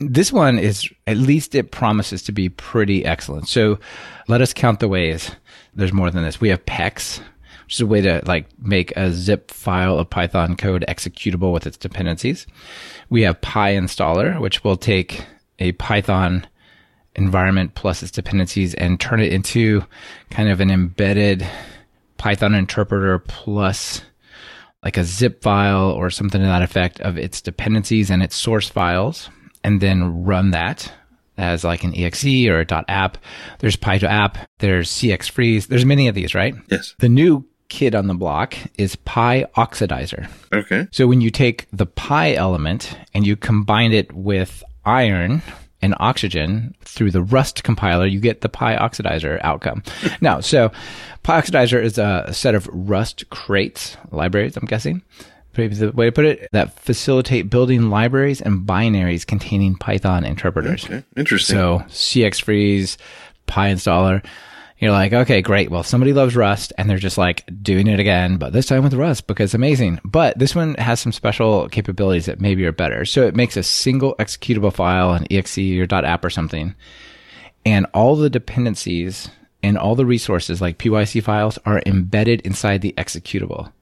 This 0.00 0.32
one 0.32 0.58
is 0.58 0.88
at 1.06 1.16
least 1.16 1.54
it 1.54 1.72
promises 1.72 2.22
to 2.24 2.32
be 2.32 2.48
pretty 2.48 3.04
excellent. 3.04 3.48
So 3.48 3.78
let 4.28 4.40
us 4.40 4.52
count 4.52 4.80
the 4.80 4.88
ways. 4.88 5.32
There's 5.74 5.92
more 5.92 6.10
than 6.10 6.22
this. 6.22 6.40
We 6.40 6.50
have 6.50 6.64
PEX, 6.66 7.18
which 7.64 7.74
is 7.74 7.80
a 7.80 7.86
way 7.86 8.00
to 8.02 8.22
like 8.24 8.46
make 8.60 8.96
a 8.96 9.12
zip 9.12 9.50
file 9.50 9.98
of 9.98 10.08
Python 10.08 10.56
code 10.56 10.84
executable 10.88 11.52
with 11.52 11.66
its 11.66 11.76
dependencies. 11.76 12.46
We 13.10 13.22
have 13.22 13.40
PyInstaller, 13.40 14.40
which 14.40 14.62
will 14.62 14.76
take 14.76 15.24
a 15.58 15.72
Python 15.72 16.46
environment 17.16 17.74
plus 17.74 18.02
its 18.02 18.12
dependencies 18.12 18.74
and 18.74 19.00
turn 19.00 19.20
it 19.20 19.32
into 19.32 19.84
kind 20.30 20.48
of 20.48 20.60
an 20.60 20.70
embedded 20.70 21.46
Python 22.16 22.54
interpreter 22.54 23.18
plus 23.18 24.02
like 24.88 24.96
a 24.96 25.04
zip 25.04 25.42
file 25.42 25.90
or 25.90 26.08
something 26.08 26.40
to 26.40 26.46
that 26.46 26.62
effect 26.62 26.98
of 27.02 27.18
its 27.18 27.42
dependencies 27.42 28.08
and 28.08 28.22
its 28.22 28.34
source 28.34 28.70
files, 28.70 29.28
and 29.62 29.82
then 29.82 30.24
run 30.24 30.50
that 30.52 30.90
as 31.36 31.62
like 31.62 31.84
an 31.84 31.94
exe 31.94 32.24
or 32.24 32.60
a 32.62 32.84
.app. 32.88 33.18
There's 33.58 33.76
Py2App, 33.76 34.46
there's 34.60 34.90
CXFreeze, 34.90 35.66
there's 35.66 35.84
many 35.84 36.08
of 36.08 36.14
these, 36.14 36.34
right? 36.34 36.54
Yes. 36.70 36.94
The 37.00 37.10
new 37.10 37.46
kid 37.68 37.94
on 37.94 38.06
the 38.06 38.14
block 38.14 38.56
is 38.78 38.96
PyOxidizer. 38.96 40.26
Okay. 40.54 40.88
So 40.90 41.06
when 41.06 41.20
you 41.20 41.30
take 41.30 41.66
the 41.70 41.84
Py 41.84 42.34
element 42.34 42.96
and 43.12 43.26
you 43.26 43.36
combine 43.36 43.92
it 43.92 44.10
with 44.14 44.64
iron 44.86 45.42
and 45.80 45.94
oxygen 46.00 46.74
through 46.82 47.10
the 47.10 47.22
Rust 47.22 47.62
compiler, 47.64 48.06
you 48.06 48.20
get 48.20 48.40
the 48.40 48.48
PyOxidizer 48.48 49.40
outcome. 49.42 49.82
now, 50.20 50.40
so 50.40 50.72
PyOxidizer 51.24 51.82
is 51.82 51.98
a 51.98 52.32
set 52.32 52.54
of 52.54 52.68
Rust 52.72 53.28
crates, 53.30 53.96
libraries, 54.10 54.56
I'm 54.56 54.66
guessing. 54.66 55.02
Maybe 55.56 55.74
the 55.74 55.90
way 55.90 56.06
to 56.06 56.12
put 56.12 56.24
it, 56.24 56.48
that 56.52 56.78
facilitate 56.78 57.50
building 57.50 57.90
libraries 57.90 58.40
and 58.40 58.64
binaries 58.64 59.26
containing 59.26 59.74
Python 59.74 60.24
interpreters. 60.24 60.84
Okay, 60.84 61.02
interesting. 61.16 61.56
So 61.56 61.82
CXFreeze, 61.88 62.96
PyInstaller, 63.48 64.24
you're 64.78 64.92
like, 64.92 65.12
okay, 65.12 65.42
great. 65.42 65.70
Well, 65.70 65.82
somebody 65.82 66.12
loves 66.12 66.36
Rust 66.36 66.72
and 66.78 66.88
they're 66.88 66.98
just 66.98 67.18
like 67.18 67.44
doing 67.62 67.88
it 67.88 67.98
again, 67.98 68.36
but 68.36 68.52
this 68.52 68.66
time 68.66 68.84
with 68.84 68.94
Rust 68.94 69.26
because 69.26 69.54
amazing. 69.54 70.00
But 70.04 70.38
this 70.38 70.54
one 70.54 70.74
has 70.74 71.00
some 71.00 71.12
special 71.12 71.68
capabilities 71.68 72.26
that 72.26 72.40
maybe 72.40 72.64
are 72.64 72.72
better. 72.72 73.04
So 73.04 73.26
it 73.26 73.34
makes 73.34 73.56
a 73.56 73.62
single 73.62 74.14
executable 74.16 74.72
file, 74.72 75.12
an 75.12 75.26
exe 75.30 75.58
or 75.58 75.92
.app 75.92 76.24
or 76.24 76.30
something, 76.30 76.74
and 77.66 77.86
all 77.92 78.14
the 78.14 78.30
dependencies 78.30 79.28
and 79.62 79.76
all 79.76 79.96
the 79.96 80.06
resources 80.06 80.60
like 80.60 80.78
PYC 80.78 81.22
files 81.22 81.58
are 81.66 81.82
embedded 81.84 82.40
inside 82.42 82.80
the 82.80 82.94
executable. 82.96 83.72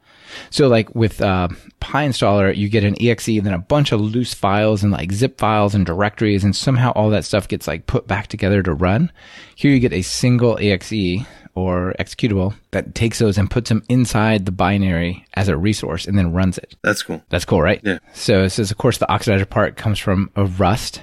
So 0.51 0.69
like 0.69 0.95
with 0.95 1.21
uh, 1.21 1.49
PyInstaller, 1.81 2.57
you 2.57 2.69
get 2.69 2.85
an 2.85 2.97
exe 3.01 3.29
and 3.29 3.47
then 3.47 3.55
a 3.55 3.59
bunch 3.59 3.93
of 3.93 4.01
loose 4.01 4.35
files 4.35 4.83
and 4.83 4.93
like 4.93 5.13
zip 5.13 5.39
files 5.39 5.75
and 5.75 5.87
directories, 5.87 6.45
and 6.45 6.55
somehow 6.55 6.93
all 6.93 7.11
that 7.11 7.25
stuff 7.25 7.49
gets 7.49 7.67
like 7.67 7.87
put 7.87 8.07
back 8.07 8.27
together 8.29 8.63
to 8.63 8.73
run. 8.73 9.13
Here 9.55 9.71
you 9.71 9.81
get 9.81 9.93
a 9.93 10.03
single 10.03 10.59
exe 10.61 11.25
or 11.55 11.95
executable 11.99 12.55
that 12.71 12.95
takes 12.95 13.19
those 13.19 13.39
and 13.39 13.51
puts 13.51 13.71
them 13.71 13.83
inside 13.89 14.45
the 14.45 14.53
binary 14.53 15.25
as 15.35 15.49
a 15.49 15.57
resource 15.57 16.07
and 16.07 16.19
then 16.19 16.33
runs 16.33 16.59
it. 16.59 16.77
That's 16.83 17.03
cool. 17.03 17.23
That's 17.31 17.47
cool, 17.47 17.63
right? 17.63 17.81
Yeah. 17.83 17.99
So 18.13 18.45
it 18.45 18.51
says, 18.51 18.71
of 18.71 18.77
course, 18.77 18.99
the 18.99 19.07
oxidizer 19.07 19.49
part 19.49 19.77
comes 19.77 19.99
from 19.99 20.31
a 20.37 20.45
Rust, 20.45 21.01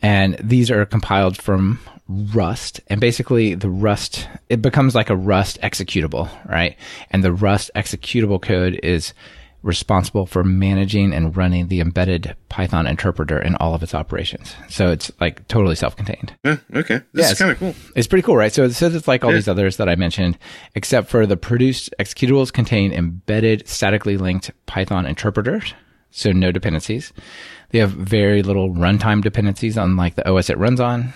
and 0.00 0.36
these 0.42 0.70
are 0.70 0.86
compiled 0.86 1.36
from 1.36 1.78
Rust, 2.08 2.80
and 2.86 3.00
basically 3.00 3.54
the 3.54 3.68
Rust 3.68 4.28
it 4.48 4.62
becomes 4.62 4.94
like 4.94 5.10
a 5.10 5.16
Rust 5.16 5.58
executable, 5.62 6.30
right? 6.48 6.76
And 7.10 7.24
the 7.24 7.32
Rust 7.32 7.70
executable 7.74 8.40
code 8.40 8.78
is 8.82 9.12
responsible 9.62 10.26
for 10.26 10.44
managing 10.44 11.12
and 11.12 11.36
running 11.36 11.66
the 11.66 11.80
embedded 11.80 12.36
Python 12.48 12.86
interpreter 12.86 13.40
in 13.40 13.56
all 13.56 13.74
of 13.74 13.82
its 13.82 13.94
operations. 13.94 14.54
So 14.68 14.92
it's 14.92 15.10
like 15.20 15.48
totally 15.48 15.74
self-contained. 15.74 16.36
Yeah, 16.44 16.58
okay. 16.72 17.00
This 17.12 17.26
yeah, 17.26 17.32
is 17.32 17.38
kind 17.38 17.50
of 17.50 17.58
cool. 17.58 17.74
It's 17.96 18.06
pretty 18.06 18.22
cool, 18.22 18.36
right? 18.36 18.52
So 18.52 18.62
it 18.62 18.74
says 18.74 18.94
it's 18.94 19.08
like 19.08 19.24
all 19.24 19.30
yeah. 19.30 19.38
these 19.38 19.48
others 19.48 19.78
that 19.78 19.88
I 19.88 19.96
mentioned, 19.96 20.38
except 20.76 21.08
for 21.08 21.26
the 21.26 21.36
produced 21.36 21.92
executables 21.98 22.52
contain 22.52 22.92
embedded 22.92 23.66
statically 23.66 24.16
linked 24.16 24.52
Python 24.66 25.04
interpreters, 25.04 25.74
so 26.12 26.30
no 26.30 26.52
dependencies. 26.52 27.12
They 27.70 27.78
have 27.78 27.90
very 27.90 28.42
little 28.42 28.70
runtime 28.70 29.22
dependencies 29.22 29.76
on 29.76 29.96
like 29.96 30.14
the 30.14 30.28
OS 30.28 30.50
it 30.50 30.58
runs 30.58 30.80
on 30.80 31.12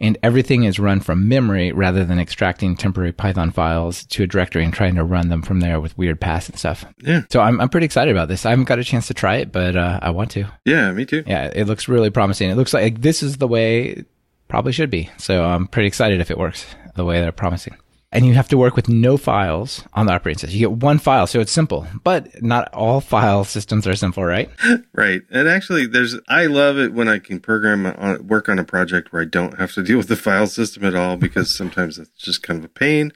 and 0.00 0.18
everything 0.22 0.64
is 0.64 0.78
run 0.78 1.00
from 1.00 1.28
memory 1.28 1.72
rather 1.72 2.04
than 2.04 2.18
extracting 2.18 2.76
temporary 2.76 3.12
Python 3.12 3.50
files 3.50 4.04
to 4.06 4.22
a 4.22 4.26
directory 4.26 4.64
and 4.64 4.72
trying 4.72 4.94
to 4.94 5.04
run 5.04 5.28
them 5.28 5.42
from 5.42 5.60
there 5.60 5.80
with 5.80 5.96
weird 5.98 6.20
paths 6.20 6.48
and 6.48 6.58
stuff. 6.58 6.84
Yeah. 7.02 7.22
So 7.30 7.40
I'm, 7.40 7.60
I'm 7.60 7.68
pretty 7.68 7.86
excited 7.86 8.10
about 8.10 8.28
this. 8.28 8.46
I 8.46 8.50
haven't 8.50 8.66
got 8.66 8.78
a 8.78 8.84
chance 8.84 9.06
to 9.08 9.14
try 9.14 9.36
it, 9.36 9.52
but 9.52 9.76
uh, 9.76 9.98
I 10.02 10.10
want 10.10 10.30
to. 10.32 10.46
Yeah, 10.64 10.92
me 10.92 11.04
too. 11.04 11.24
Yeah, 11.26 11.50
it 11.54 11.66
looks 11.66 11.88
really 11.88 12.10
promising. 12.10 12.50
It 12.50 12.56
looks 12.56 12.74
like 12.74 13.00
this 13.00 13.22
is 13.22 13.38
the 13.38 13.48
way 13.48 13.88
it 13.88 14.06
probably 14.48 14.72
should 14.72 14.90
be. 14.90 15.10
So 15.18 15.44
I'm 15.44 15.66
pretty 15.66 15.88
excited 15.88 16.20
if 16.20 16.30
it 16.30 16.38
works 16.38 16.66
the 16.94 17.04
way 17.04 17.20
they're 17.20 17.32
promising 17.32 17.76
and 18.10 18.24
you 18.24 18.34
have 18.34 18.48
to 18.48 18.56
work 18.56 18.74
with 18.74 18.88
no 18.88 19.16
files 19.16 19.84
on 19.92 20.06
the 20.06 20.12
operating 20.12 20.38
system. 20.38 20.58
You 20.58 20.68
get 20.68 20.78
one 20.82 20.98
file, 20.98 21.26
so 21.26 21.40
it's 21.40 21.52
simple. 21.52 21.86
But 22.04 22.42
not 22.42 22.72
all 22.72 23.00
file 23.00 23.44
systems 23.44 23.86
are 23.86 23.94
simple, 23.94 24.24
right? 24.24 24.50
right. 24.94 25.22
And 25.30 25.48
actually, 25.48 25.86
there's 25.86 26.16
I 26.28 26.46
love 26.46 26.78
it 26.78 26.94
when 26.94 27.08
I 27.08 27.18
can 27.18 27.40
program 27.40 27.86
on, 27.86 28.26
work 28.26 28.48
on 28.48 28.58
a 28.58 28.64
project 28.64 29.12
where 29.12 29.22
I 29.22 29.26
don't 29.26 29.58
have 29.58 29.72
to 29.74 29.82
deal 29.84 29.98
with 29.98 30.08
the 30.08 30.16
file 30.16 30.46
system 30.46 30.84
at 30.84 30.94
all 30.94 31.16
because 31.16 31.54
sometimes 31.54 31.98
it's 31.98 32.10
just 32.22 32.42
kind 32.42 32.58
of 32.58 32.64
a 32.64 32.68
pain. 32.68 33.12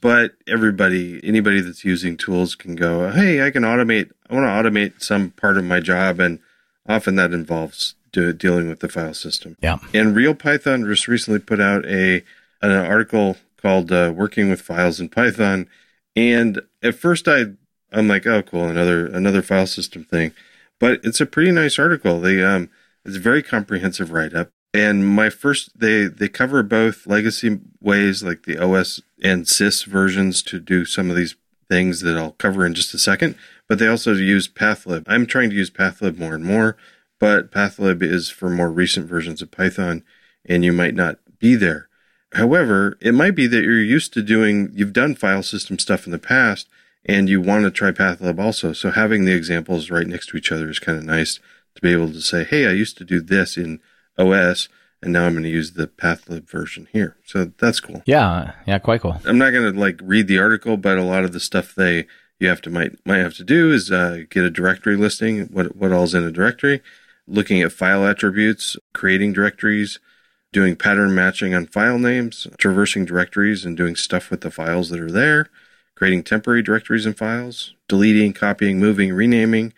But 0.00 0.32
everybody, 0.46 1.20
anybody 1.24 1.60
that's 1.60 1.84
using 1.84 2.16
tools 2.16 2.54
can 2.54 2.74
go, 2.74 3.10
hey, 3.10 3.46
I 3.46 3.50
can 3.50 3.62
automate. 3.62 4.10
I 4.28 4.34
want 4.34 4.44
to 4.44 4.70
automate 4.70 5.02
some 5.02 5.30
part 5.30 5.56
of 5.56 5.64
my 5.64 5.80
job, 5.80 6.20
and 6.20 6.40
often 6.86 7.14
that 7.16 7.32
involves 7.32 7.94
do, 8.12 8.32
dealing 8.32 8.68
with 8.68 8.80
the 8.80 8.88
file 8.88 9.14
system. 9.14 9.56
Yeah. 9.62 9.78
And 9.94 10.14
Real 10.14 10.34
Python 10.34 10.84
just 10.84 11.08
recently 11.08 11.40
put 11.40 11.60
out 11.60 11.86
a 11.86 12.22
an 12.60 12.70
article 12.70 13.36
called 13.64 13.90
uh, 13.90 14.12
"Working 14.14 14.50
with 14.50 14.60
Files 14.60 15.00
in 15.00 15.08
Python," 15.08 15.68
and 16.14 16.60
at 16.82 16.94
first 16.94 17.26
I 17.26 17.46
I'm 17.94 18.08
like, 18.08 18.26
oh, 18.26 18.42
cool, 18.42 18.68
another 18.68 19.06
another 19.06 19.42
file 19.42 19.66
system 19.66 20.04
thing, 20.04 20.32
but 20.80 21.00
it's 21.04 21.20
a 21.20 21.26
pretty 21.26 21.52
nice 21.52 21.78
article. 21.78 22.20
They 22.20 22.42
um, 22.42 22.70
it's 23.04 23.16
a 23.16 23.20
very 23.20 23.42
comprehensive 23.42 24.10
write 24.10 24.34
up. 24.34 24.50
And 24.72 25.06
my 25.06 25.30
first, 25.30 25.78
they 25.78 26.06
they 26.06 26.28
cover 26.28 26.62
both 26.62 27.06
legacy 27.06 27.60
ways 27.80 28.22
like 28.22 28.42
the 28.42 28.58
OS 28.58 29.00
and 29.22 29.44
sys 29.44 29.86
versions 29.86 30.42
to 30.42 30.58
do 30.58 30.84
some 30.84 31.10
of 31.10 31.16
these 31.16 31.36
things 31.70 32.00
that 32.00 32.18
I'll 32.18 32.32
cover 32.32 32.66
in 32.66 32.74
just 32.74 32.92
a 32.92 32.98
second, 32.98 33.36
but 33.68 33.78
they 33.78 33.86
also 33.86 34.12
use 34.12 34.48
pathlib. 34.48 35.04
I'm 35.06 35.26
trying 35.26 35.50
to 35.50 35.56
use 35.56 35.70
pathlib 35.70 36.18
more 36.18 36.34
and 36.34 36.44
more, 36.44 36.76
but 37.20 37.52
pathlib 37.52 38.02
is 38.02 38.28
for 38.28 38.50
more 38.50 38.70
recent 38.70 39.06
versions 39.06 39.40
of 39.40 39.52
Python, 39.52 40.02
and 40.44 40.64
you 40.64 40.72
might 40.72 40.94
not 40.94 41.18
be 41.38 41.54
there. 41.54 41.88
However, 42.34 42.96
it 43.00 43.14
might 43.14 43.34
be 43.34 43.46
that 43.46 43.62
you're 43.62 43.80
used 43.80 44.12
to 44.14 44.22
doing, 44.22 44.70
you've 44.74 44.92
done 44.92 45.14
file 45.14 45.42
system 45.42 45.78
stuff 45.78 46.06
in 46.06 46.12
the 46.12 46.18
past, 46.18 46.68
and 47.04 47.28
you 47.28 47.40
want 47.40 47.64
to 47.64 47.70
try 47.70 47.90
pathlib 47.90 48.40
also. 48.40 48.72
So 48.72 48.90
having 48.90 49.24
the 49.24 49.34
examples 49.34 49.90
right 49.90 50.06
next 50.06 50.28
to 50.28 50.36
each 50.36 50.50
other 50.50 50.68
is 50.68 50.78
kind 50.78 50.98
of 50.98 51.04
nice 51.04 51.38
to 51.74 51.82
be 51.82 51.92
able 51.92 52.08
to 52.08 52.20
say, 52.20 52.44
hey, 52.44 52.66
I 52.66 52.72
used 52.72 52.96
to 52.98 53.04
do 53.04 53.20
this 53.20 53.56
in 53.56 53.80
OS 54.18 54.68
and 55.04 55.12
now 55.12 55.26
I'm 55.26 55.32
going 55.32 55.44
to 55.44 55.50
use 55.50 55.72
the 55.72 55.86
pathlib 55.86 56.48
version 56.48 56.88
here. 56.90 57.16
So 57.26 57.52
that's 57.58 57.78
cool. 57.78 58.02
Yeah, 58.06 58.52
yeah, 58.66 58.78
quite 58.78 59.02
cool. 59.02 59.20
I'm 59.26 59.38
not 59.38 59.50
going 59.50 59.70
to 59.70 59.78
like 59.78 60.00
read 60.02 60.28
the 60.28 60.38
article, 60.38 60.78
but 60.78 60.96
a 60.96 61.02
lot 61.02 61.24
of 61.24 61.32
the 61.32 61.40
stuff 61.40 61.74
they 61.74 62.06
you 62.40 62.48
have 62.48 62.62
to 62.62 62.70
might 62.70 62.92
might 63.06 63.18
have 63.18 63.34
to 63.34 63.44
do 63.44 63.70
is 63.70 63.92
uh, 63.92 64.22
get 64.28 64.44
a 64.44 64.50
directory 64.50 64.96
listing, 64.96 65.46
what 65.46 65.76
what 65.76 65.92
all's 65.92 66.14
in 66.14 66.24
a 66.24 66.32
directory, 66.32 66.82
looking 67.26 67.60
at 67.60 67.72
file 67.72 68.06
attributes, 68.06 68.76
creating 68.92 69.34
directories, 69.34 70.00
doing 70.54 70.74
pattern 70.74 71.14
matching 71.14 71.54
on 71.54 71.66
file 71.66 71.98
names, 71.98 72.46
traversing 72.56 73.04
directories 73.04 73.66
and 73.66 73.76
doing 73.76 73.94
stuff 73.94 74.30
with 74.30 74.40
the 74.40 74.50
files 74.50 74.88
that 74.88 75.00
are 75.00 75.10
there, 75.10 75.50
creating 75.94 76.22
temporary 76.22 76.62
directories 76.62 77.04
and 77.04 77.18
files, 77.18 77.74
deleting, 77.88 78.32
copying, 78.32 78.78
moving, 78.78 79.12
renaming 79.12 79.74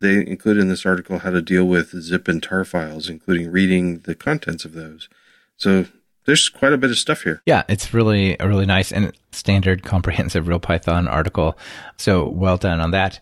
they 0.00 0.26
include 0.26 0.58
in 0.58 0.68
this 0.68 0.86
article 0.86 1.20
how 1.20 1.30
to 1.30 1.42
deal 1.42 1.64
with 1.64 1.90
zip 2.00 2.28
and 2.28 2.42
tar 2.42 2.64
files, 2.64 3.08
including 3.08 3.50
reading 3.50 3.98
the 4.00 4.14
contents 4.14 4.64
of 4.64 4.72
those. 4.74 5.08
So 5.56 5.86
there's 6.24 6.48
quite 6.48 6.72
a 6.72 6.78
bit 6.78 6.90
of 6.90 6.98
stuff 6.98 7.22
here. 7.22 7.42
Yeah, 7.46 7.64
it's 7.68 7.92
really 7.92 8.36
a 8.38 8.46
really 8.46 8.66
nice 8.66 8.92
and 8.92 9.12
standard 9.32 9.82
comprehensive 9.82 10.46
real 10.46 10.60
Python 10.60 11.08
article. 11.08 11.58
So 11.96 12.28
well 12.28 12.56
done 12.56 12.80
on 12.80 12.92
that. 12.92 13.20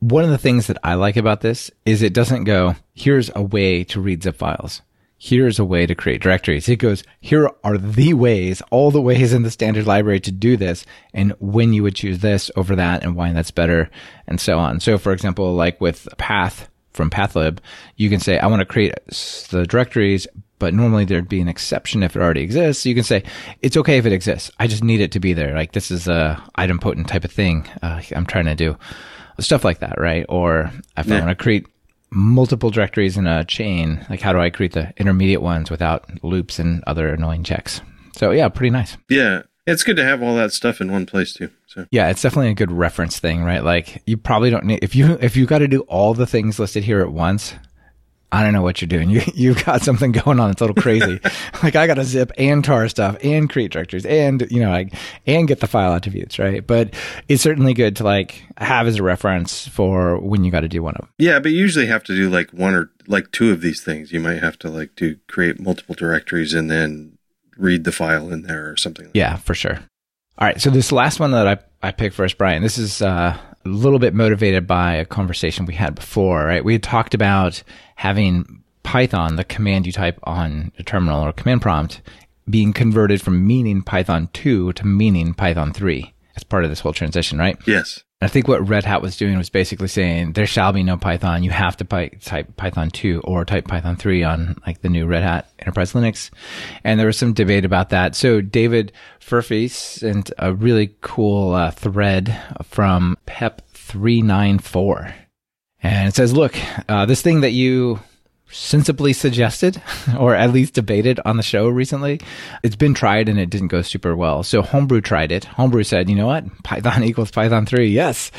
One 0.00 0.24
of 0.24 0.30
the 0.30 0.38
things 0.38 0.66
that 0.66 0.78
I 0.82 0.94
like 0.94 1.16
about 1.16 1.42
this 1.42 1.70
is 1.84 2.02
it 2.02 2.14
doesn't 2.14 2.44
go, 2.44 2.74
here's 2.94 3.30
a 3.36 3.42
way 3.42 3.84
to 3.84 4.00
read 4.00 4.22
zip 4.22 4.36
files 4.36 4.82
here's 5.22 5.58
a 5.58 5.64
way 5.64 5.84
to 5.84 5.94
create 5.94 6.22
directories. 6.22 6.66
It 6.66 6.76
goes, 6.76 7.04
here 7.20 7.50
are 7.62 7.76
the 7.76 8.14
ways, 8.14 8.62
all 8.70 8.90
the 8.90 9.02
ways 9.02 9.34
in 9.34 9.42
the 9.42 9.50
standard 9.50 9.86
library 9.86 10.18
to 10.20 10.32
do 10.32 10.56
this, 10.56 10.86
and 11.12 11.34
when 11.40 11.74
you 11.74 11.82
would 11.82 11.94
choose 11.94 12.20
this 12.20 12.50
over 12.56 12.74
that, 12.76 13.04
and 13.04 13.14
why 13.14 13.30
that's 13.34 13.50
better, 13.50 13.90
and 14.26 14.40
so 14.40 14.58
on. 14.58 14.80
So, 14.80 14.96
for 14.96 15.12
example, 15.12 15.54
like 15.54 15.78
with 15.78 16.08
path 16.16 16.70
from 16.94 17.10
pathlib, 17.10 17.58
you 17.96 18.08
can 18.08 18.18
say, 18.18 18.38
I 18.38 18.46
want 18.46 18.60
to 18.60 18.66
create 18.66 18.94
the 19.50 19.66
directories, 19.68 20.26
but 20.58 20.72
normally 20.72 21.04
there'd 21.04 21.28
be 21.28 21.42
an 21.42 21.48
exception 21.48 22.02
if 22.02 22.16
it 22.16 22.22
already 22.22 22.40
exists. 22.40 22.82
So 22.82 22.88
you 22.88 22.94
can 22.94 23.04
say, 23.04 23.22
it's 23.60 23.76
okay 23.76 23.98
if 23.98 24.06
it 24.06 24.14
exists. 24.14 24.50
I 24.58 24.66
just 24.68 24.82
need 24.82 25.02
it 25.02 25.12
to 25.12 25.20
be 25.20 25.34
there. 25.34 25.54
Like 25.54 25.72
this 25.72 25.90
is 25.90 26.08
a 26.08 26.42
idempotent 26.56 27.08
type 27.08 27.24
of 27.24 27.32
thing 27.32 27.68
uh, 27.82 28.00
I'm 28.16 28.26
trying 28.26 28.46
to 28.46 28.54
do. 28.54 28.78
Stuff 29.38 29.64
like 29.64 29.80
that, 29.80 30.00
right? 30.00 30.24
Or 30.30 30.70
if 30.96 31.06
yeah. 31.06 31.16
I 31.16 31.20
want 31.20 31.30
to 31.30 31.42
create 31.42 31.66
multiple 32.10 32.70
directories 32.70 33.16
in 33.16 33.26
a 33.26 33.44
chain, 33.44 34.04
like 34.10 34.20
how 34.20 34.32
do 34.32 34.40
I 34.40 34.50
create 34.50 34.72
the 34.72 34.92
intermediate 34.96 35.42
ones 35.42 35.70
without 35.70 36.22
loops 36.24 36.58
and 36.58 36.82
other 36.86 37.08
annoying 37.08 37.44
checks? 37.44 37.80
So 38.16 38.30
yeah, 38.30 38.48
pretty 38.48 38.70
nice. 38.70 38.96
Yeah. 39.08 39.42
It's 39.66 39.84
good 39.84 39.96
to 39.96 40.04
have 40.04 40.22
all 40.22 40.34
that 40.36 40.52
stuff 40.52 40.80
in 40.80 40.90
one 40.90 41.06
place 41.06 41.32
too. 41.32 41.50
So 41.66 41.86
yeah, 41.90 42.08
it's 42.08 42.22
definitely 42.22 42.50
a 42.50 42.54
good 42.54 42.72
reference 42.72 43.20
thing, 43.20 43.44
right? 43.44 43.62
Like 43.62 44.02
you 44.06 44.16
probably 44.16 44.50
don't 44.50 44.64
need 44.64 44.82
if 44.82 44.96
you 44.96 45.16
if 45.20 45.36
you 45.36 45.46
got 45.46 45.58
to 45.58 45.68
do 45.68 45.82
all 45.82 46.14
the 46.14 46.26
things 46.26 46.58
listed 46.58 46.82
here 46.82 47.00
at 47.00 47.12
once, 47.12 47.54
I 48.32 48.44
don't 48.44 48.52
know 48.52 48.62
what 48.62 48.80
you're 48.80 48.88
doing. 48.88 49.10
You 49.10 49.22
you've 49.34 49.64
got 49.64 49.82
something 49.82 50.12
going 50.12 50.38
on. 50.38 50.50
It's 50.50 50.60
a 50.60 50.64
little 50.64 50.80
crazy. 50.80 51.20
like 51.62 51.74
I 51.74 51.86
got 51.86 51.94
to 51.94 52.04
zip 52.04 52.30
and 52.38 52.64
tar 52.64 52.88
stuff 52.88 53.16
and 53.24 53.50
create 53.50 53.72
directories 53.72 54.06
and 54.06 54.46
you 54.50 54.60
know 54.60 54.70
like 54.70 54.94
and 55.26 55.48
get 55.48 55.60
the 55.60 55.66
file 55.66 55.94
attributes 55.94 56.38
right. 56.38 56.64
But 56.64 56.94
it's 57.28 57.42
certainly 57.42 57.74
good 57.74 57.96
to 57.96 58.04
like 58.04 58.44
have 58.58 58.86
as 58.86 58.96
a 58.96 59.02
reference 59.02 59.66
for 59.66 60.18
when 60.18 60.44
you 60.44 60.50
got 60.50 60.60
to 60.60 60.68
do 60.68 60.82
one 60.82 60.94
of 60.94 61.02
them. 61.02 61.08
Yeah, 61.18 61.40
but 61.40 61.52
you 61.52 61.58
usually 61.58 61.86
have 61.86 62.04
to 62.04 62.14
do 62.14 62.30
like 62.30 62.50
one 62.50 62.74
or 62.74 62.90
like 63.08 63.32
two 63.32 63.50
of 63.50 63.60
these 63.62 63.82
things. 63.82 64.12
You 64.12 64.20
might 64.20 64.42
have 64.42 64.58
to 64.60 64.68
like 64.70 64.94
do 64.96 65.16
create 65.26 65.58
multiple 65.58 65.94
directories 65.94 66.54
and 66.54 66.70
then 66.70 67.18
read 67.56 67.84
the 67.84 67.92
file 67.92 68.30
in 68.32 68.42
there 68.42 68.70
or 68.70 68.76
something. 68.76 69.06
Like 69.06 69.16
yeah, 69.16 69.36
for 69.36 69.54
sure. 69.54 69.80
All 70.38 70.46
right, 70.46 70.60
so 70.60 70.70
this 70.70 70.92
last 70.92 71.20
one 71.20 71.32
that 71.32 71.46
I 71.46 71.58
I 71.82 71.92
picked 71.92 72.14
for 72.14 72.24
us, 72.24 72.32
Brian. 72.32 72.62
This 72.62 72.78
is 72.78 73.02
uh, 73.02 73.36
a 73.64 73.68
little 73.68 73.98
bit 73.98 74.14
motivated 74.14 74.66
by 74.66 74.94
a 74.94 75.04
conversation 75.04 75.66
we 75.66 75.74
had 75.74 75.94
before, 75.94 76.44
right? 76.46 76.64
We 76.64 76.74
had 76.74 76.82
talked 76.82 77.14
about 77.14 77.62
having 77.96 78.62
Python, 78.82 79.36
the 79.36 79.44
command 79.44 79.86
you 79.86 79.92
type 79.92 80.18
on 80.24 80.72
a 80.78 80.82
terminal 80.82 81.24
or 81.24 81.32
command 81.32 81.62
prompt, 81.62 82.00
being 82.48 82.72
converted 82.72 83.20
from 83.20 83.46
meaning 83.46 83.82
Python 83.82 84.28
2 84.32 84.72
to 84.72 84.86
meaning 84.86 85.34
Python 85.34 85.72
3 85.72 86.14
as 86.36 86.44
part 86.44 86.64
of 86.64 86.70
this 86.70 86.80
whole 86.80 86.92
transition, 86.92 87.38
right? 87.38 87.58
Yes. 87.66 88.04
I 88.22 88.28
think 88.28 88.46
what 88.46 88.68
Red 88.68 88.84
Hat 88.84 89.00
was 89.00 89.16
doing 89.16 89.38
was 89.38 89.48
basically 89.48 89.88
saying 89.88 90.34
there 90.34 90.46
shall 90.46 90.74
be 90.74 90.82
no 90.82 90.98
Python. 90.98 91.42
You 91.42 91.50
have 91.50 91.78
to 91.78 91.86
py- 91.86 92.18
type 92.20 92.54
Python 92.56 92.90
2 92.90 93.22
or 93.24 93.46
type 93.46 93.66
Python 93.66 93.96
3 93.96 94.22
on 94.24 94.56
like 94.66 94.82
the 94.82 94.90
new 94.90 95.06
Red 95.06 95.22
Hat 95.22 95.48
Enterprise 95.58 95.94
Linux. 95.94 96.28
And 96.84 97.00
there 97.00 97.06
was 97.06 97.16
some 97.16 97.32
debate 97.32 97.64
about 97.64 97.88
that. 97.90 98.14
So 98.14 98.42
David 98.42 98.92
Furphy 99.20 99.70
sent 99.70 100.30
a 100.36 100.52
really 100.52 100.94
cool 101.00 101.54
uh, 101.54 101.70
thread 101.70 102.38
from 102.62 103.16
PEP 103.24 103.62
394. 103.70 105.14
And 105.82 106.08
it 106.08 106.14
says, 106.14 106.34
look, 106.34 106.54
uh, 106.90 107.06
this 107.06 107.22
thing 107.22 107.40
that 107.40 107.52
you 107.52 108.00
sensibly 108.50 109.12
suggested 109.12 109.80
or 110.18 110.34
at 110.34 110.52
least 110.52 110.74
debated 110.74 111.20
on 111.24 111.36
the 111.36 111.42
show 111.42 111.68
recently. 111.68 112.20
It's 112.62 112.76
been 112.76 112.94
tried 112.94 113.28
and 113.28 113.38
it 113.38 113.50
didn't 113.50 113.68
go 113.68 113.82
super 113.82 114.16
well. 114.16 114.42
So 114.42 114.62
Homebrew 114.62 115.00
tried 115.00 115.32
it. 115.32 115.44
Homebrew 115.44 115.84
said, 115.84 116.08
you 116.08 116.16
know 116.16 116.26
what? 116.26 116.44
Python 116.62 117.04
equals 117.04 117.30
Python 117.30 117.66
3. 117.66 117.88
Yes. 117.88 118.30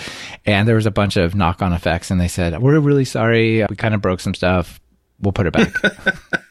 And 0.46 0.68
there 0.68 0.76
was 0.76 0.86
a 0.86 0.92
bunch 0.92 1.18
of 1.18 1.36
knock 1.36 1.62
on 1.62 1.74
effects 1.74 2.12
and 2.12 2.20
they 2.20 2.28
said, 2.28 2.62
we're 2.62 2.80
really 2.80 3.06
sorry. 3.06 3.66
We 3.70 3.76
kind 3.76 3.94
of 3.94 4.02
broke 4.02 4.20
some 4.20 4.34
stuff. 4.34 4.80
We'll 5.20 5.34
put 5.34 5.48
it 5.48 5.54
back. 5.54 5.74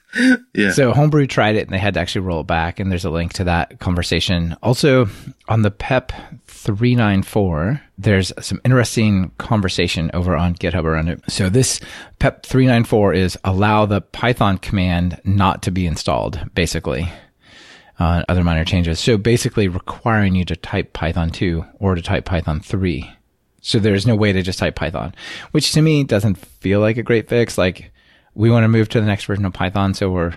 yeah. 0.55 0.73
So 0.73 0.93
Homebrew 0.93 1.27
tried 1.27 1.57
it 1.57 1.63
and 1.63 1.71
they 1.71 1.79
had 1.79 1.95
to 1.95 2.01
actually 2.01 2.23
roll 2.23 2.41
it 2.41 2.47
back. 2.47 2.81
And 2.81 2.91
there's 2.91 3.05
a 3.05 3.11
link 3.11 3.33
to 3.35 3.45
that 3.45 3.79
conversation. 3.81 4.57
Also 4.63 5.09
on 5.49 5.63
the 5.63 5.71
PEP 5.71 6.13
394, 6.47 7.81
there's 7.99 8.33
some 8.41 8.61
interesting 8.65 9.31
conversation 9.39 10.11
over 10.15 10.37
on 10.37 10.55
GitHub 10.55 10.85
around 10.85 11.09
it. 11.09 11.21
So 11.29 11.49
this 11.49 11.81
PEP 12.19 12.45
394 12.45 13.15
is 13.15 13.39
allow 13.45 13.87
the 13.87 14.01
Python 14.01 14.59
command 14.59 15.21
not 15.25 15.63
to 15.63 15.71
be 15.71 15.87
installed, 15.87 16.41
basically. 16.55 17.09
Uh, 17.99 18.25
other 18.31 18.43
minor 18.43 18.65
changes. 18.65 18.99
So 18.99 19.19
basically 19.19 19.69
requiring 19.69 20.35
you 20.35 20.47
to 20.47 20.57
type 20.57 20.95
Python 20.95 21.29
2 21.31 21.65
or 21.81 21.95
to 21.95 22.01
type 22.01 22.25
Python 22.25 22.61
3. 22.61 23.13
So 23.61 23.79
there's 23.79 24.07
no 24.07 24.17
way 24.17 24.33
to 24.33 24.43
just 24.43 24.59
type 24.59 24.75
Python, 24.75 25.15
which 25.51 25.73
to 25.73 25.83
me 25.83 26.03
doesn't 26.05 26.37
feel 26.37 26.81
like 26.81 26.97
a 26.97 27.03
great 27.03 27.29
fix. 27.29 27.59
Like 27.59 27.93
we 28.41 28.51
want 28.51 28.65
to 28.65 28.69
move 28.69 28.89
to 28.89 29.01
the 29.01 29.07
next 29.07 29.27
version 29.27 29.45
of 29.45 29.53
Python. 29.53 29.93
So 29.93 30.11
we're, 30.11 30.33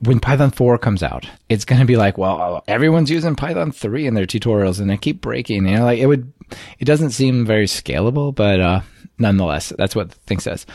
when 0.00 0.18
Python 0.18 0.50
4 0.50 0.78
comes 0.78 1.04
out, 1.04 1.30
it's 1.48 1.64
going 1.64 1.80
to 1.80 1.86
be 1.86 1.96
like, 1.96 2.18
well, 2.18 2.64
everyone's 2.66 3.08
using 3.08 3.36
Python 3.36 3.70
3 3.70 4.08
in 4.08 4.14
their 4.14 4.26
tutorials 4.26 4.80
and 4.80 4.90
they 4.90 4.96
keep 4.96 5.20
breaking. 5.20 5.64
You 5.64 5.76
know, 5.76 5.84
like 5.84 6.00
it 6.00 6.06
would, 6.06 6.32
it 6.80 6.86
doesn't 6.86 7.10
seem 7.10 7.46
very 7.46 7.66
scalable, 7.66 8.34
but, 8.34 8.60
uh, 8.60 8.80
nonetheless, 9.20 9.72
that's 9.78 9.94
what 9.94 10.10
the 10.10 10.16
thing 10.26 10.40
says. 10.40 10.66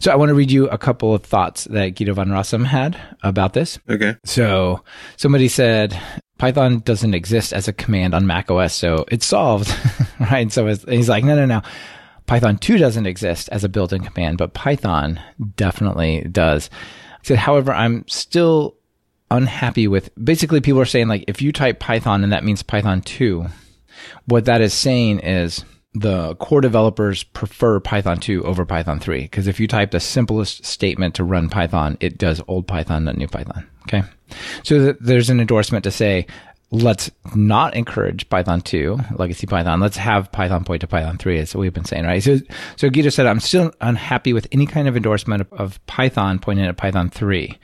So 0.00 0.10
I 0.10 0.16
want 0.16 0.30
to 0.30 0.34
read 0.34 0.50
you 0.50 0.68
a 0.68 0.76
couple 0.76 1.14
of 1.14 1.22
thoughts 1.22 1.64
that 1.64 1.90
Guido 1.90 2.14
van 2.14 2.30
Rossum 2.30 2.64
had 2.64 3.00
about 3.22 3.52
this. 3.52 3.78
Okay. 3.88 4.16
So 4.24 4.82
somebody 5.16 5.46
said 5.46 5.96
Python 6.38 6.80
doesn't 6.80 7.14
exist 7.14 7.52
as 7.52 7.68
a 7.68 7.72
command 7.72 8.12
on 8.12 8.26
Mac 8.26 8.50
OS, 8.50 8.74
so 8.74 9.04
it's 9.08 9.24
solved, 9.24 9.72
right? 10.18 10.50
So 10.50 10.66
he's 10.66 11.08
like, 11.08 11.22
no, 11.22 11.36
no, 11.36 11.46
no. 11.46 11.62
Python 12.28 12.58
2 12.58 12.76
doesn't 12.76 13.06
exist 13.06 13.48
as 13.50 13.64
a 13.64 13.68
built-in 13.68 14.04
command, 14.04 14.36
but 14.38 14.52
Python 14.52 15.18
definitely 15.56 16.20
does. 16.30 16.68
Said, 17.22 17.38
however, 17.38 17.72
I'm 17.72 18.06
still 18.06 18.76
unhappy 19.30 19.88
with 19.88 20.10
basically 20.22 20.60
people 20.60 20.80
are 20.80 20.86
saying 20.86 21.08
like 21.08 21.24
if 21.26 21.42
you 21.42 21.52
type 21.52 21.80
Python 21.80 22.22
and 22.22 22.32
that 22.32 22.44
means 22.44 22.62
Python 22.62 23.00
2, 23.00 23.46
what 24.26 24.44
that 24.44 24.60
is 24.60 24.72
saying 24.74 25.20
is 25.20 25.64
the 25.94 26.34
core 26.36 26.60
developers 26.60 27.24
prefer 27.24 27.80
Python 27.80 28.18
2 28.20 28.44
over 28.44 28.66
Python 28.66 29.00
3 29.00 29.22
because 29.22 29.46
if 29.46 29.58
you 29.58 29.66
type 29.66 29.90
the 29.90 29.98
simplest 29.98 30.64
statement 30.66 31.14
to 31.14 31.24
run 31.24 31.48
Python, 31.48 31.96
it 32.00 32.18
does 32.18 32.42
old 32.46 32.66
Python, 32.66 33.04
not 33.04 33.16
new 33.16 33.26
Python. 33.26 33.66
Okay. 33.82 34.02
So 34.62 34.78
th- 34.78 34.96
there's 35.00 35.30
an 35.30 35.40
endorsement 35.40 35.82
to 35.84 35.90
say 35.90 36.26
let's 36.70 37.10
not 37.34 37.74
encourage 37.74 38.28
Python 38.28 38.60
2, 38.60 38.98
legacy 39.16 39.46
Python. 39.46 39.80
Let's 39.80 39.96
have 39.96 40.30
Python 40.32 40.64
point 40.64 40.82
to 40.82 40.86
Python 40.86 41.16
3, 41.16 41.38
as 41.38 41.54
we've 41.54 41.72
been 41.72 41.84
saying, 41.84 42.04
right? 42.04 42.22
So, 42.22 42.38
so 42.76 42.90
Guido 42.90 43.08
said, 43.08 43.26
I'm 43.26 43.40
still 43.40 43.72
unhappy 43.80 44.32
with 44.32 44.46
any 44.52 44.66
kind 44.66 44.86
of 44.86 44.96
endorsement 44.96 45.40
of, 45.40 45.52
of 45.52 45.86
Python 45.86 46.38
pointing 46.38 46.66
at 46.66 46.76
Python 46.76 47.08
3. 47.08 47.58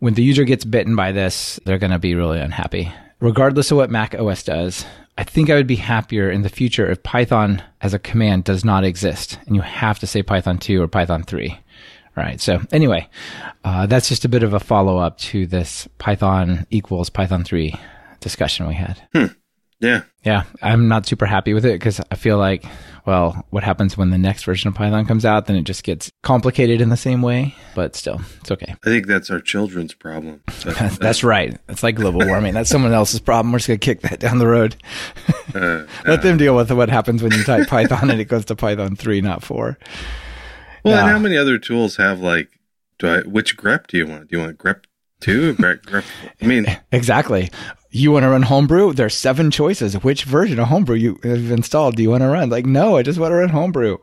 When 0.00 0.14
the 0.14 0.22
user 0.22 0.44
gets 0.44 0.64
bitten 0.64 0.94
by 0.94 1.12
this, 1.12 1.58
they're 1.64 1.78
going 1.78 1.92
to 1.92 1.98
be 1.98 2.14
really 2.14 2.40
unhappy. 2.40 2.92
Regardless 3.20 3.70
of 3.70 3.78
what 3.78 3.90
Mac 3.90 4.14
OS 4.14 4.42
does, 4.42 4.84
I 5.16 5.24
think 5.24 5.50
I 5.50 5.54
would 5.54 5.66
be 5.66 5.76
happier 5.76 6.30
in 6.30 6.42
the 6.42 6.48
future 6.48 6.90
if 6.90 7.02
Python 7.02 7.62
as 7.80 7.94
a 7.94 7.98
command 7.98 8.44
does 8.44 8.64
not 8.64 8.84
exist 8.84 9.38
and 9.46 9.54
you 9.54 9.62
have 9.62 9.98
to 9.98 10.06
say 10.06 10.22
Python 10.22 10.58
2 10.58 10.82
or 10.82 10.88
Python 10.88 11.22
3. 11.22 11.50
All 11.50 12.24
right. 12.24 12.40
So 12.40 12.60
anyway, 12.72 13.08
uh, 13.64 13.86
that's 13.86 14.08
just 14.08 14.24
a 14.24 14.28
bit 14.28 14.42
of 14.42 14.52
a 14.52 14.60
follow 14.60 14.98
up 14.98 15.18
to 15.18 15.46
this 15.46 15.88
Python 15.98 16.66
equals 16.70 17.10
Python 17.10 17.44
3 17.44 17.78
discussion 18.20 18.66
we 18.66 18.74
had. 18.74 19.06
Hmm. 19.14 19.26
Yeah. 19.80 20.02
Yeah. 20.24 20.44
I'm 20.60 20.88
not 20.88 21.06
super 21.06 21.24
happy 21.24 21.54
with 21.54 21.64
it 21.64 21.72
because 21.72 22.00
I 22.10 22.14
feel 22.14 22.36
like, 22.36 22.64
well, 23.06 23.46
what 23.48 23.64
happens 23.64 23.96
when 23.96 24.10
the 24.10 24.18
next 24.18 24.44
version 24.44 24.68
of 24.68 24.74
Python 24.74 25.06
comes 25.06 25.24
out? 25.24 25.46
Then 25.46 25.56
it 25.56 25.62
just 25.62 25.84
gets 25.84 26.12
complicated 26.22 26.82
in 26.82 26.90
the 26.90 26.98
same 26.98 27.22
way, 27.22 27.54
but 27.74 27.96
still, 27.96 28.20
it's 28.40 28.50
okay. 28.50 28.74
I 28.84 28.90
think 28.90 29.06
that's 29.06 29.30
our 29.30 29.40
children's 29.40 29.94
problem. 29.94 30.42
that's 30.64 31.24
right. 31.24 31.58
It's 31.68 31.82
like 31.82 31.96
global 31.96 32.20
warming. 32.26 32.52
That's 32.52 32.68
someone 32.68 32.92
else's 32.92 33.20
problem. 33.20 33.52
We're 33.52 33.58
just 33.58 33.68
going 33.68 33.80
to 33.80 33.84
kick 33.84 34.02
that 34.02 34.20
down 34.20 34.38
the 34.38 34.46
road. 34.46 34.76
uh, 35.54 35.86
Let 36.04 36.06
uh, 36.06 36.16
them 36.16 36.36
deal 36.36 36.54
with 36.54 36.70
what 36.70 36.90
happens 36.90 37.22
when 37.22 37.32
you 37.32 37.42
type 37.42 37.66
Python 37.66 38.10
and 38.10 38.20
it 38.20 38.26
goes 38.26 38.44
to 38.46 38.56
Python 38.56 38.96
3, 38.96 39.22
not 39.22 39.42
4. 39.42 39.78
Well, 40.84 40.98
and 40.98 41.10
how 41.10 41.18
many 41.18 41.38
other 41.38 41.58
tools 41.58 41.96
have 41.96 42.20
like, 42.20 42.48
do 42.98 43.08
I, 43.08 43.20
which 43.22 43.56
grep 43.56 43.86
do 43.86 43.96
you 43.96 44.06
want? 44.06 44.28
Do 44.28 44.36
you 44.36 44.42
want 44.42 44.58
grep 44.58 44.84
two? 45.20 45.54
grep, 45.54 45.82
grep, 45.82 46.04
I 46.40 46.46
mean, 46.46 46.66
exactly. 46.92 47.50
You 47.92 48.12
want 48.12 48.22
to 48.22 48.30
run 48.30 48.42
Homebrew? 48.42 48.92
There's 48.92 49.16
seven 49.16 49.50
choices. 49.50 49.94
Which 49.94 50.24
version 50.24 50.60
of 50.60 50.68
Homebrew 50.68 50.96
you 50.96 51.18
have 51.24 51.50
installed 51.50 51.96
do 51.96 52.02
you 52.02 52.10
want 52.10 52.22
to 52.22 52.28
run? 52.28 52.48
Like, 52.48 52.64
no, 52.64 52.96
I 52.96 53.02
just 53.02 53.18
want 53.18 53.32
to 53.32 53.36
run 53.36 53.48
Homebrew, 53.48 53.98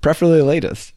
preferably 0.00 0.38
the 0.38 0.44
latest. 0.44 0.94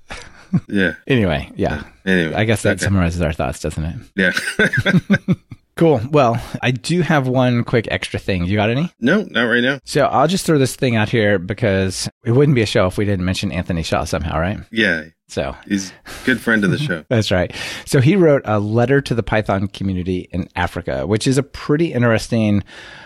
Yeah. 0.68 0.94
anyway, 1.08 1.52
yeah. 1.56 1.84
Anyway, 2.06 2.34
I 2.34 2.46
guess 2.46 2.62
that 2.64 2.78
okay. 2.78 2.86
summarizes 2.86 3.22
our 3.22 3.34
thoughts, 3.34 3.60
doesn't 3.60 3.84
it? 3.84 3.96
Yeah. 4.16 5.36
Cool. 5.80 6.02
Well, 6.12 6.42
I 6.62 6.72
do 6.72 7.00
have 7.00 7.30
one 7.30 7.64
quick 7.64 7.88
extra 7.90 8.20
thing. 8.20 8.44
You 8.44 8.58
got 8.58 8.70
any? 8.70 8.92
No, 9.00 9.22
not 9.30 9.44
right 9.44 9.64
now. 9.64 9.80
So 9.86 10.08
I'll 10.08 10.28
just 10.28 10.46
throw 10.46 10.58
this 10.58 10.76
thing 10.76 10.98
out 10.98 11.08
here 11.08 11.40
because 11.40 12.10
it 12.26 12.32
wouldn't 12.32 12.56
be 12.56 12.62
a 12.62 12.66
show 12.66 12.86
if 12.88 12.98
we 12.98 13.06
didn't 13.06 13.24
mention 13.24 13.50
Anthony 13.54 13.82
Shaw 13.82 14.04
somehow, 14.04 14.38
right? 14.42 14.60
Yeah. 14.72 15.06
So 15.30 15.56
he's 15.66 15.94
a 16.06 16.26
good 16.26 16.42
friend 16.42 16.66
of 16.66 16.72
the 16.72 16.78
show. 16.78 17.06
That's 17.10 17.32
right. 17.32 17.56
So 17.86 18.02
he 18.02 18.18
wrote 18.18 18.42
a 18.44 18.60
letter 18.60 19.00
to 19.00 19.16
the 19.16 19.24
Python 19.24 19.70
community 19.70 20.28
in 20.34 20.50
Africa, 20.54 21.08
which 21.08 21.26
is 21.26 21.38
a 21.38 21.44
pretty 21.44 21.94
interesting 21.94 22.62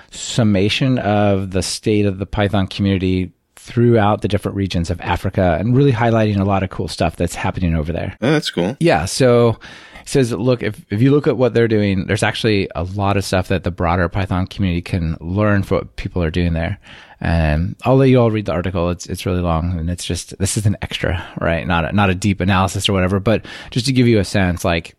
summation 0.10 0.98
of 0.98 1.52
the 1.52 1.62
state 1.62 2.08
of 2.08 2.18
the 2.18 2.26
Python 2.26 2.66
community 2.66 3.34
throughout 3.63 4.21
the 4.21 4.28
different 4.28 4.58
regions 4.58 4.89
of 4.89 4.99
Africa 4.99 5.56
and 5.58 5.76
really 5.76 5.93
highlighting 5.93 6.38
a 6.38 6.43
lot 6.43 6.63
of 6.63 6.69
cool 6.69 6.89
stuff 6.89 7.15
that's 7.15 7.34
happening 7.34 7.76
over 7.76 7.93
there. 7.93 8.17
Oh, 8.21 8.32
that's 8.32 8.49
cool. 8.49 8.76
Yeah. 8.82 9.06
So 9.06 9.58
it 10.02 10.10
says, 10.10 10.34
look, 10.34 10.62
if, 10.62 10.84
if 10.89 11.02
you 11.02 11.12
look 11.12 11.28
at 11.28 11.38
what 11.38 11.54
they're 11.54 11.69
doing, 11.69 12.06
there's 12.06 12.23
actually 12.23 12.69
a 12.76 12.84
lot 12.84 13.15
of 13.15 13.23
stuff 13.23 13.47
that 13.47 13.63
the 13.63 13.71
broader 13.71 14.10
Python 14.10 14.47
community 14.47 14.82
can 14.82 15.15
learn 15.21 15.63
from 15.63 15.78
what 15.78 15.95
people 15.95 16.21
are 16.21 16.30
doing 16.30 16.52
there. 16.52 16.78
And 17.21 17.78
I'll 17.84 17.95
let 17.95 18.10
you 18.10 18.19
all 18.19 18.32
read 18.32 18.47
the 18.47 18.52
article. 18.52 18.89
It's 18.89 19.06
it's 19.06 19.26
really 19.26 19.39
long, 19.39 19.80
and 19.80 19.89
it's 19.89 20.04
just 20.04 20.38
this 20.39 20.58
is 20.58 20.65
an 20.65 20.76
extra, 20.82 21.26
right? 21.39 21.65
Not 21.65 21.86
a, 21.86 21.93
not 21.93 22.10
a 22.10 22.15
deep 22.15 22.41
analysis 22.41 22.89
or 22.89 22.91
whatever, 22.91 23.21
but 23.21 23.45
just 23.71 23.86
to 23.86 23.93
give 23.93 24.10
you 24.10 24.19
a 24.19 24.26
sense, 24.26 24.65
like 24.65 24.93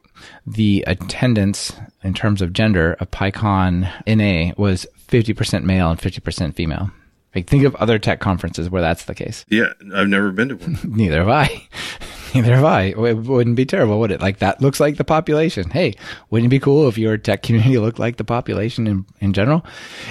the 0.47 0.85
attendance 0.87 1.71
in 2.03 2.15
terms 2.15 2.41
of 2.41 2.55
gender 2.55 2.95
of 2.95 3.11
PyCon 3.11 3.83
NA 4.07 4.55
was 4.57 4.87
50% 5.09 5.65
male 5.65 5.91
and 5.91 6.01
50% 6.01 6.55
female. 6.55 6.91
Like 7.35 7.49
think 7.49 7.65
of 7.65 7.75
other 7.77 7.99
tech 7.99 8.21
conferences 8.21 8.71
where 8.71 8.83
that's 8.83 9.05
the 9.05 9.15
case. 9.15 9.45
Yeah, 9.49 9.73
I've 9.95 10.09
never 10.09 10.31
been 10.31 10.51
to 10.51 10.55
one. 10.57 10.79
Neither 10.85 11.19
have 11.19 11.29
I. 11.29 11.69
Neither 12.35 12.55
have 12.55 12.65
I. 12.65 12.83
It 12.83 12.97
wouldn't 12.97 13.57
be 13.57 13.65
terrible, 13.65 13.99
would 14.01 14.11
it? 14.11 14.21
Like 14.21 14.39
that 14.39 14.61
looks 14.61 14.81
like 14.81 14.97
the 14.97 15.05
population. 15.05 15.71
Hey, 15.71 15.95
wouldn't 16.31 16.47
it 16.47 16.51
be 16.51 16.61
cool 16.61 16.89
if 16.89 16.99
your 16.99 17.17
tech 17.17 17.43
community 17.43 17.79
looked 17.79 17.99
like 17.99 18.17
the 18.17 18.25
population 18.25 18.87
in, 18.87 19.07
in 19.21 19.33
general? 19.33 19.65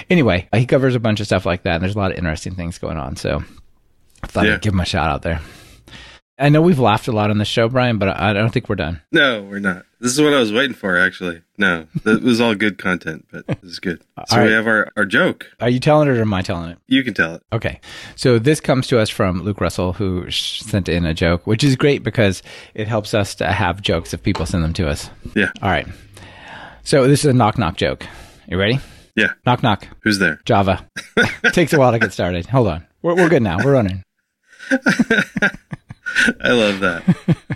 Anyway, 0.09 0.47
he 0.53 0.65
covers 0.65 0.95
a 0.95 0.99
bunch 0.99 1.19
of 1.19 1.25
stuff 1.25 1.45
like 1.45 1.63
that, 1.63 1.75
and 1.75 1.83
there's 1.83 1.95
a 1.95 1.99
lot 1.99 2.11
of 2.11 2.17
interesting 2.17 2.55
things 2.55 2.77
going 2.77 2.97
on. 2.97 3.15
So 3.15 3.43
I 4.23 4.27
thought 4.27 4.45
yeah. 4.45 4.55
I'd 4.55 4.61
give 4.61 4.73
him 4.73 4.79
a 4.79 4.85
shout 4.85 5.09
out 5.09 5.21
there. 5.21 5.41
I 6.43 6.49
know 6.49 6.61
we've 6.61 6.77
laughed 6.77 7.07
a 7.07 7.13
lot 7.13 7.29
on 7.29 7.37
the 7.37 7.45
show, 7.45 7.69
Brian, 7.69 7.97
but 7.97 8.19
I 8.19 8.33
don't 8.33 8.49
think 8.49 8.67
we're 8.67 8.75
done. 8.75 9.01
No, 9.13 9.43
we're 9.43 9.59
not. 9.59 9.85
This 10.01 10.11
is 10.11 10.21
what 10.21 10.33
I 10.33 10.39
was 10.39 10.51
waiting 10.51 10.75
for, 10.75 10.97
actually. 10.97 11.41
No, 11.57 11.87
that 12.03 12.21
was 12.21 12.41
all 12.41 12.53
good 12.53 12.77
content, 12.77 13.25
but 13.31 13.47
this 13.47 13.63
is 13.63 13.79
good. 13.79 14.03
So 14.27 14.37
right. 14.37 14.47
we 14.47 14.53
have 14.53 14.67
our, 14.67 14.91
our 14.97 15.05
joke. 15.05 15.47
Are 15.61 15.69
you 15.69 15.79
telling 15.79 16.07
it 16.09 16.11
or 16.11 16.21
am 16.21 16.33
I 16.33 16.41
telling 16.41 16.71
it? 16.71 16.77
You 16.87 17.03
can 17.03 17.13
tell 17.13 17.35
it. 17.35 17.43
Okay. 17.51 17.79
So 18.15 18.39
this 18.39 18.59
comes 18.59 18.87
to 18.87 18.99
us 18.99 19.09
from 19.09 19.41
Luke 19.41 19.61
Russell, 19.61 19.93
who 19.93 20.29
sent 20.31 20.87
in 20.87 21.05
a 21.05 21.13
joke, 21.13 21.47
which 21.47 21.63
is 21.63 21.75
great 21.75 22.03
because 22.03 22.43
it 22.73 22.87
helps 22.87 23.13
us 23.13 23.35
to 23.35 23.51
have 23.51 23.81
jokes 23.81 24.13
if 24.13 24.21
people 24.21 24.45
send 24.45 24.63
them 24.63 24.73
to 24.73 24.87
us. 24.87 25.09
Yeah. 25.35 25.51
All 25.61 25.69
right. 25.69 25.87
So 26.83 27.07
this 27.07 27.21
is 27.21 27.31
a 27.31 27.33
knock 27.33 27.57
knock 27.57 27.77
joke. 27.77 28.05
You 28.47 28.57
ready? 28.57 28.79
Yeah. 29.15 29.33
Knock 29.45 29.63
knock. 29.63 29.87
Who's 30.01 30.19
there? 30.19 30.41
Java. 30.45 30.85
Takes 31.53 31.73
a 31.73 31.79
while 31.79 31.91
to 31.91 31.99
get 31.99 32.11
started. 32.11 32.45
Hold 32.47 32.67
on. 32.67 32.87
We're, 33.01 33.15
we're 33.15 33.29
good 33.29 33.43
now. 33.43 33.63
We're 33.63 33.73
running. 33.73 34.03
I 36.41 36.51
love 36.51 36.79
that. 36.81 37.03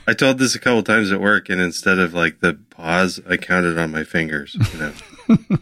I 0.07 0.13
told 0.13 0.37
this 0.37 0.55
a 0.55 0.59
couple 0.59 0.83
times 0.83 1.11
at 1.11 1.21
work, 1.21 1.49
and 1.49 1.61
instead 1.61 1.99
of 1.99 2.13
like 2.13 2.39
the 2.39 2.53
pause, 2.69 3.19
I 3.29 3.37
counted 3.37 3.77
on 3.77 3.91
my 3.91 4.03
fingers. 4.03 4.55
You 4.73 4.79
know. 4.79 4.93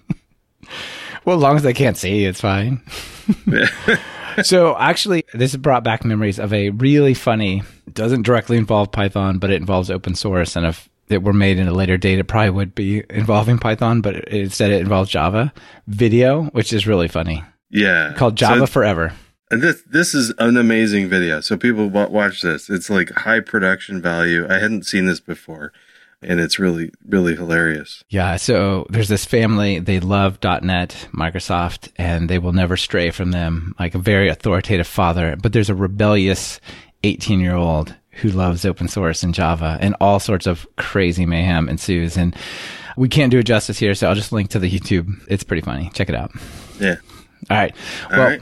well, 1.25 1.37
as 1.37 1.41
long 1.41 1.55
as 1.55 1.63
they 1.63 1.73
can't 1.73 1.97
see, 1.97 2.25
it's 2.25 2.41
fine. 2.41 2.81
so 4.43 4.77
actually, 4.77 5.25
this 5.33 5.55
brought 5.55 5.83
back 5.83 6.05
memories 6.05 6.39
of 6.39 6.53
a 6.53 6.69
really 6.71 7.13
funny. 7.13 7.63
Doesn't 7.91 8.23
directly 8.23 8.57
involve 8.57 8.91
Python, 8.91 9.39
but 9.39 9.51
it 9.51 9.61
involves 9.61 9.89
open 9.91 10.15
source, 10.15 10.55
and 10.55 10.65
if 10.65 10.89
it 11.07 11.23
were 11.23 11.33
made 11.33 11.59
in 11.59 11.67
a 11.67 11.73
later 11.73 11.97
date, 11.97 12.19
it 12.19 12.25
probably 12.25 12.49
would 12.51 12.75
be 12.75 13.03
involving 13.09 13.57
Python, 13.57 14.01
but 14.01 14.27
instead 14.29 14.71
it 14.71 14.81
involves 14.81 15.09
Java 15.09 15.53
video, 15.87 16.43
which 16.45 16.73
is 16.73 16.87
really 16.87 17.07
funny. 17.07 17.43
Yeah, 17.69 18.13
called 18.13 18.35
Java 18.35 18.61
so 18.61 18.67
Forever. 18.67 19.13
And 19.51 19.61
this 19.61 19.83
this 19.83 20.15
is 20.15 20.33
an 20.39 20.57
amazing 20.57 21.07
video. 21.07 21.39
So 21.39 21.55
people 21.55 21.89
watch 21.89 22.41
this. 22.41 22.69
It's 22.69 22.89
like 22.89 23.11
high 23.11 23.39
production 23.39 24.01
value. 24.01 24.47
I 24.49 24.55
hadn't 24.59 24.85
seen 24.85 25.05
this 25.05 25.19
before, 25.19 25.71
and 26.21 26.39
it's 26.39 26.57
really 26.57 26.91
really 27.07 27.35
hilarious. 27.35 28.03
Yeah. 28.09 28.37
So 28.37 28.87
there's 28.89 29.09
this 29.09 29.25
family. 29.25 29.77
They 29.79 29.99
love 29.99 30.39
.NET, 30.43 31.07
Microsoft, 31.13 31.91
and 31.97 32.27
they 32.27 32.39
will 32.39 32.53
never 32.53 32.75
stray 32.75 33.11
from 33.11 33.31
them. 33.31 33.75
Like 33.79 33.93
a 33.93 33.99
very 33.99 34.29
authoritative 34.29 34.87
father, 34.87 35.35
but 35.35 35.53
there's 35.53 35.69
a 35.69 35.75
rebellious 35.75 36.59
18 37.03 37.39
year 37.39 37.55
old 37.55 37.93
who 38.21 38.29
loves 38.29 38.65
open 38.65 38.87
source 38.87 39.21
and 39.21 39.33
Java, 39.33 39.77
and 39.79 39.95
all 40.01 40.19
sorts 40.19 40.47
of 40.47 40.65
crazy 40.77 41.25
mayhem 41.25 41.69
ensues. 41.69 42.17
And 42.17 42.35
we 42.97 43.09
can't 43.09 43.29
do 43.29 43.39
it 43.39 43.43
justice 43.43 43.77
here, 43.77 43.93
so 43.93 44.07
I'll 44.07 44.15
just 44.15 44.31
link 44.31 44.49
to 44.51 44.59
the 44.59 44.71
YouTube. 44.71 45.13
It's 45.29 45.43
pretty 45.43 45.61
funny. 45.61 45.91
Check 45.93 46.09
it 46.09 46.15
out. 46.15 46.31
Yeah. 46.79 46.95
All 47.51 47.57
right. 47.57 47.75
Well. 48.09 48.19
All 48.19 48.25
right. 48.25 48.41